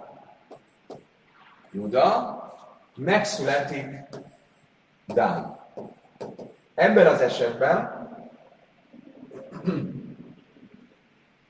[1.72, 2.36] Juda,
[2.95, 3.86] megszületik
[5.05, 5.59] Dán.
[6.76, 8.07] Ebben az esetben,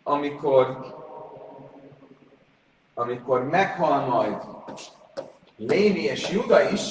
[0.04, 0.96] amikor,
[2.94, 4.38] amikor meghal majd
[5.58, 6.82] Lévi és Juda is,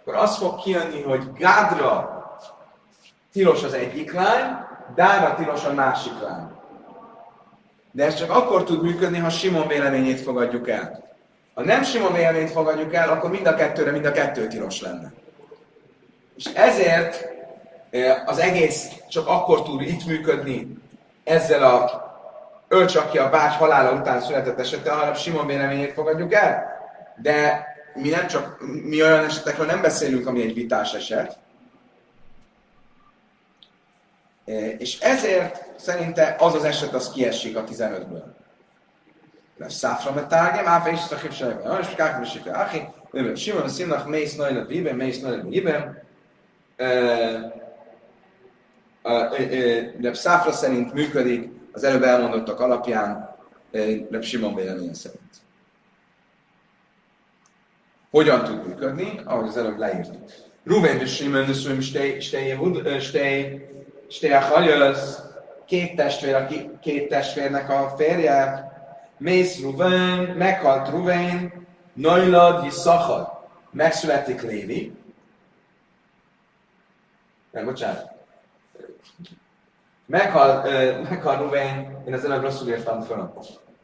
[0.00, 2.26] akkor az fog kijönni, hogy Gádra
[3.32, 6.57] tilos az egyik lány, Dára tilos a másik lány.
[7.92, 11.04] De ez csak akkor tud működni, ha Simon véleményét fogadjuk el.
[11.54, 15.12] Ha nem Simon véleményt fogadjuk el, akkor mind a kettőre, mind a kettő tilos lenne.
[16.36, 17.28] És ezért
[18.26, 20.76] az egész csak akkor tud itt működni
[21.24, 22.06] ezzel a
[22.68, 26.66] ölcsakja a bács halála után született esettel, hanem Simon véleményét fogadjuk el.
[27.16, 31.38] De mi nem csak, mi olyan esetekről nem beszélünk, ami egy vitás eset.
[34.78, 38.22] És ezért szerinte az az eset, az kiesik a 15-ből.
[39.66, 41.66] Száfra metágem, áfa is szakib sejben.
[41.66, 42.56] Olyan, és kákam is sikre.
[42.56, 42.82] Áhi,
[43.34, 46.02] Simon a színnak mész nagylat viben, mész nagylat viben.
[49.98, 53.36] De Száfra szerint működik az előbb elmondottak alapján,
[54.10, 55.20] de Simon véleménye szerint.
[58.10, 60.30] Hogyan tud működni, ahogy az előbb leírtuk.
[60.64, 63.68] Ruven de Simon de Szüm Stej
[64.40, 65.22] Hajasz,
[65.64, 68.66] két testvér, aki két testvérnek a férje,
[69.18, 73.40] Mész Ruven, meghalt Ruven, Nailad Yisszachar,
[73.70, 74.96] megszületik Lévi.
[77.50, 78.10] Nem, bocsánat.
[80.06, 83.32] Meghal, uh, meghal Ruven, én az előbb rosszul írtam föl.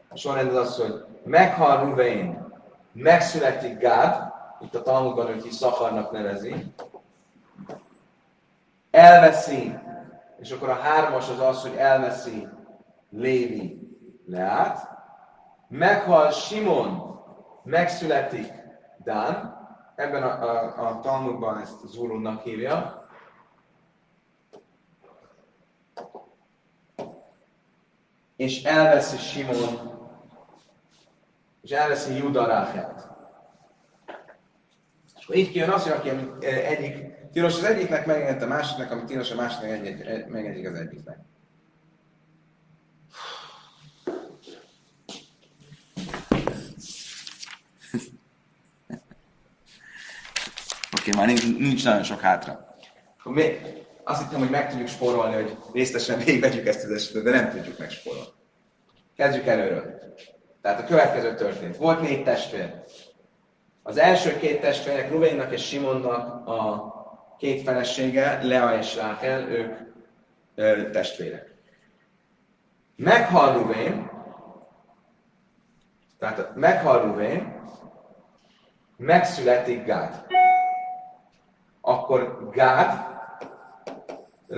[0.09, 2.53] A sorrend az az, hogy meghal Ruven,
[2.91, 6.65] megszületik Gád, itt a Talmudban őt is Szacharnak nevezi,
[8.91, 9.77] elveszi,
[10.39, 12.47] és akkor a hármas az az, hogy elveszi
[13.09, 13.89] Lévi
[14.25, 14.89] Leát,
[15.67, 17.19] meghal Simon,
[17.63, 18.53] megszületik
[18.97, 19.53] Dán,
[19.95, 23.07] ebben a, a, a Talmudban ezt Zurunnak hívja,
[28.35, 29.93] és elveszi Simon,
[31.61, 33.07] és elveszi Juda Ráhelt.
[35.17, 36.09] És akkor így kijön az, hogy aki
[36.45, 39.69] egyik tilos az egyiknek, megengedett a másiknak, ami tilos a másiknak,
[40.27, 41.17] megengedik az egyiknek.
[50.97, 52.67] Oké, okay, már nincs, nincs nagyon sok hátra.
[53.23, 53.57] Mi,
[54.03, 57.77] azt hittem, hogy meg tudjuk spórolni, hogy részletesen végigvegyük ezt az esetet, de nem tudjuk
[57.77, 58.29] megspórolni.
[59.15, 59.99] Kezdjük előről.
[60.61, 61.77] Tehát a következő történt.
[61.77, 62.73] Volt négy testvér.
[63.83, 66.94] Az első két testvérnek, Ruvénnak és Simonnak a
[67.37, 69.77] két felesége, Lea és Rákel, ők
[70.55, 71.53] ö, testvérek.
[72.95, 74.09] Meghal Ruvén,
[76.19, 77.63] tehát meghal Ruvén,
[78.97, 80.25] megszületik Gád
[81.85, 83.05] akkor Gádra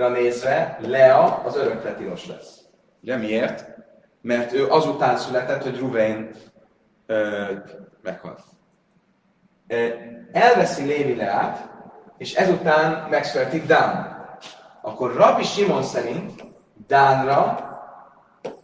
[0.08, 2.60] nézve Lea az örökre tilos lesz.
[3.02, 3.76] Ugye miért?
[4.20, 6.30] Mert ő azután született, hogy Ruvain
[8.02, 8.40] meghalt.
[10.32, 11.70] Elveszi Lévi Leát,
[12.18, 14.16] és ezután megszületik Dán.
[14.82, 16.44] Akkor Rabbi Simon szerint
[16.86, 17.66] Dánra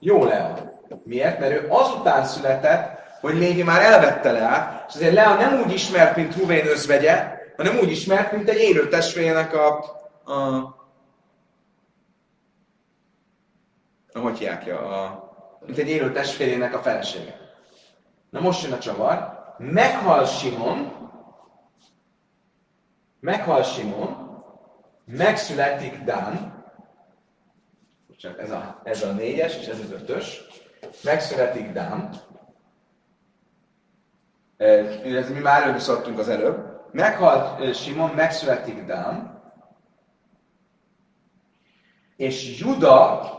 [0.00, 0.72] jó Lea.
[1.04, 1.38] Miért?
[1.38, 6.16] Mert ő azután született, hogy Lévi már elvette Leát, és azért Lea nem úgy ismert,
[6.16, 9.78] mint Ruvén özvegye, hanem úgy ismert, mint egy élő testvérének a,
[10.32, 10.74] a
[14.20, 15.22] hogy hívják a,
[15.66, 17.36] mint egy élő testvérének a felesége.
[18.30, 19.42] Na most jön a csavar.
[19.58, 21.03] Meghal Simon,
[23.24, 24.42] meghal Simon,
[25.04, 26.64] megszületik Dán,
[28.06, 30.42] Bocsánat, ez a, ez a négyes, és ez az ötös.
[31.04, 32.10] megszületik Dám,
[34.56, 39.42] ez mi már előbb szoktunk az előbb, meghalt Simon, megszületik Dám,
[42.16, 43.32] és Juda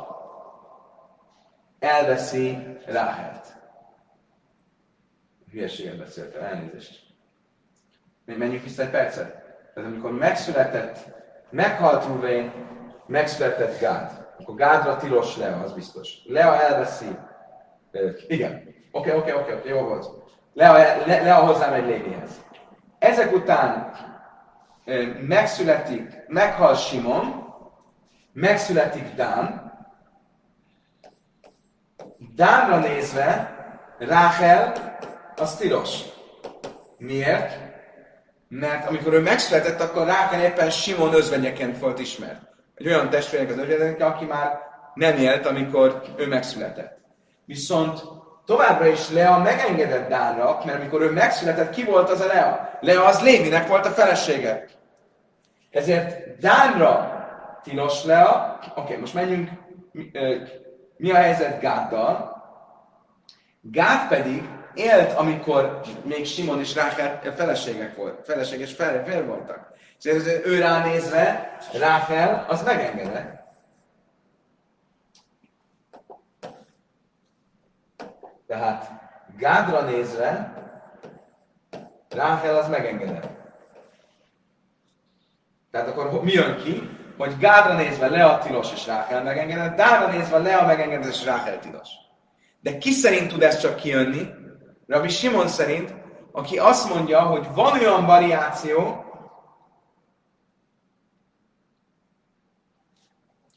[1.80, 3.58] elveszi Ráhelt.
[5.52, 7.04] Hülyeséget beszéltem, elnézést.
[8.26, 9.45] Menjünk vissza egy percet.
[9.76, 10.98] Tehát amikor megszületett,
[11.50, 12.52] meghalt Ruvén,
[13.08, 14.26] megszületett Gád.
[14.40, 16.18] Akkor Gádra tilos Lea, az biztos.
[16.26, 17.18] Lea elveszi.
[18.28, 18.64] Igen.
[18.92, 20.08] Oké, oké, oké, jó volt.
[20.54, 20.74] Lea,
[21.06, 22.30] le, Lea hozzámegy Lévihez.
[23.00, 23.92] Ezek után
[25.28, 27.54] megszületik, meghal Simon,
[28.34, 29.74] megszületik Dán.
[32.36, 33.56] Dánra nézve
[33.98, 34.74] Ráhel
[35.36, 36.02] az tilos.
[36.98, 37.65] Miért?
[38.48, 42.42] Mert amikor ő megszületett, akkor Ráhel éppen Simon özvegyeként volt ismert.
[42.76, 44.60] Egy olyan testvérek az özvegyeként, aki már
[44.94, 46.98] nem élt, amikor ő megszületett.
[47.46, 48.04] Viszont
[48.46, 52.78] továbbra is Lea megengedett Dánra, mert amikor ő megszületett, ki volt az a Lea?
[52.82, 54.66] Lea az Lévinek volt a felesége.
[55.72, 57.14] Ezért Dánra
[57.64, 59.50] tilos Lea, oké, okay, most menjünk,
[59.92, 60.12] mi,
[60.98, 62.44] mi a helyzet Gáddal?
[63.62, 69.74] Gád pedig élt, amikor még Simon és Rákel feleségek volt, feleség és fel, voltak.
[70.02, 70.12] És
[70.44, 73.44] ő ránézve, Rákel, az megengedett.
[78.48, 78.92] Tehát
[79.38, 80.54] Gádra nézve,
[82.10, 83.30] Ráhel az megengedett.
[85.72, 86.90] Tehát akkor mi jön ki?
[87.18, 91.90] Hogy Gádra nézve Lea tilos és Ráhel megengedett, Dánra nézve Lea megengedett és Ráhel tilos.
[92.62, 94.30] De ki szerint tud ez csak kijönni?
[94.88, 95.94] Rabbi Simon szerint,
[96.32, 99.06] aki azt mondja, hogy van olyan variáció,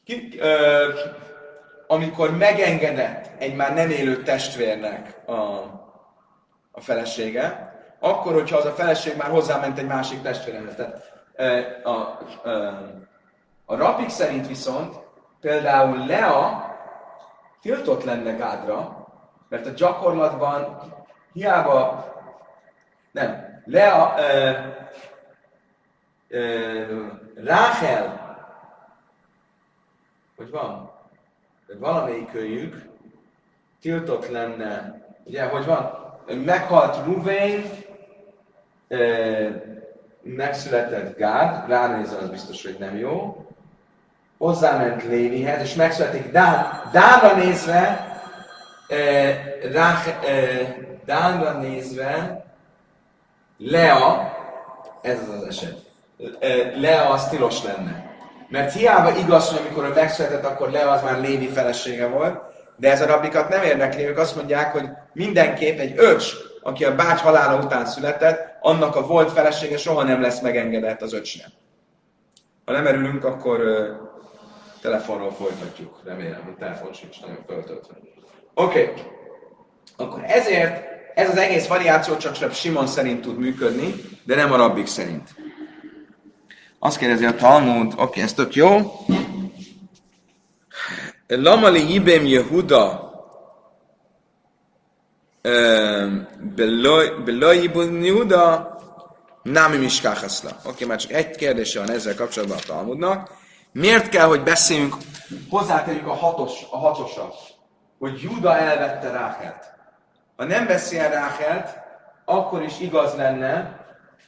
[0.05, 0.87] ki, ö,
[1.87, 5.33] amikor megengedett egy már nem élő testvérnek a,
[6.71, 10.75] a felesége, akkor, hogyha az a feleség már hozzáment egy másik testvéremhez.
[10.75, 11.11] Tehát
[11.83, 12.19] a, a,
[13.65, 14.95] a, rapik szerint viszont
[15.41, 16.67] például Lea
[17.61, 19.07] tiltott lenne Gádra,
[19.49, 20.81] mert a gyakorlatban
[21.33, 22.07] hiába
[23.11, 24.51] nem, Lea ö,
[26.27, 28.27] ö, Ráhel
[30.35, 30.91] hogy van?
[31.79, 32.85] valamelyik kölyük
[33.81, 35.97] tiltott lenne, ugye, hogy van?
[36.45, 37.63] Meghalt Ruvén,
[40.21, 43.45] megszületett Gád, ránézve az biztos, hogy nem jó,
[44.37, 46.81] hozzáment Lévihez, és megszületik Dán.
[46.91, 48.07] Dánra nézve,
[49.71, 49.95] rá,
[51.09, 52.45] Dánra nézve,
[53.57, 54.37] Lea,
[55.01, 55.77] ez az az eset,
[56.75, 58.15] Lea az tilos lenne.
[58.49, 62.41] Mert hiába igaz, hogy amikor ő megszületett, akkor Lea az már Lévi felesége volt,
[62.75, 66.95] de ez a rabbikat nem érdekli, ők azt mondják, hogy mindenképp egy öcs, aki a
[66.95, 71.49] bács halála után született, annak a volt felesége soha nem lesz megengedett az öcsnek.
[72.65, 73.91] Ha nem erülünk, akkor ö,
[74.81, 76.01] telefonról folytatjuk.
[76.05, 77.93] Remélem, hogy telefon sincs nagyon föltöltve.
[78.53, 78.81] Oké.
[78.81, 79.03] Okay.
[79.97, 84.87] Akkor ezért ez az egész variáció csak Simon szerint tud működni, de nem a rabbik
[84.87, 85.35] szerint.
[86.79, 88.91] Azt kérdezi a Talmud, oké, okay, ez tök jó.
[91.27, 93.09] Lamali Ibem Yehuda
[97.25, 98.77] Belajibun Yehuda
[99.43, 100.51] Nami Miskachaszla.
[100.65, 103.31] Oké, már csak egy kérdése van ezzel kapcsolatban a Talmudnak.
[103.71, 104.95] Miért kell, hogy beszéljünk,
[105.49, 107.35] hozzátegyük a, hatos, a hatosat,
[107.99, 109.78] hogy Juda elvette Ráhelt.
[110.39, 111.77] Ha nem beszél Ráhelt,
[112.25, 113.85] akkor is igaz lenne,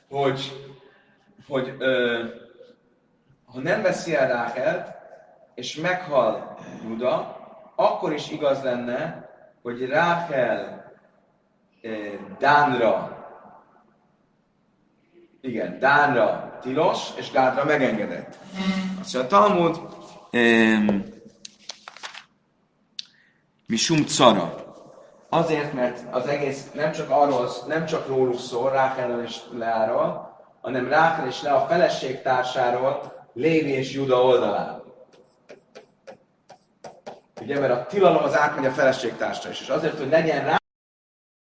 [0.10, 0.66] hogy,
[1.48, 2.24] hogy ö,
[3.46, 4.96] ha nem veszi el Ráhelt,
[5.56, 7.38] és meghal Juda,
[7.76, 9.30] akkor is igaz lenne,
[9.62, 10.92] hogy Ráhel
[12.40, 13.18] Dánra,
[15.42, 18.38] igen, Dánra tilos, és Gádra megengedett.
[19.00, 19.80] Azt mondja a Talmud,
[23.68, 24.61] mi cara.
[25.34, 30.88] Azért, mert az egész nem csak arról, nem csak róluk szól, Ráhel és Leáról, hanem
[30.88, 34.84] Ráhel és Le a feleségtársáról, Lévi és Juda oldalán.
[37.42, 40.61] Ugye, mert a tilalom az átmegy a feleségtársra is, és azért, hogy legyen rá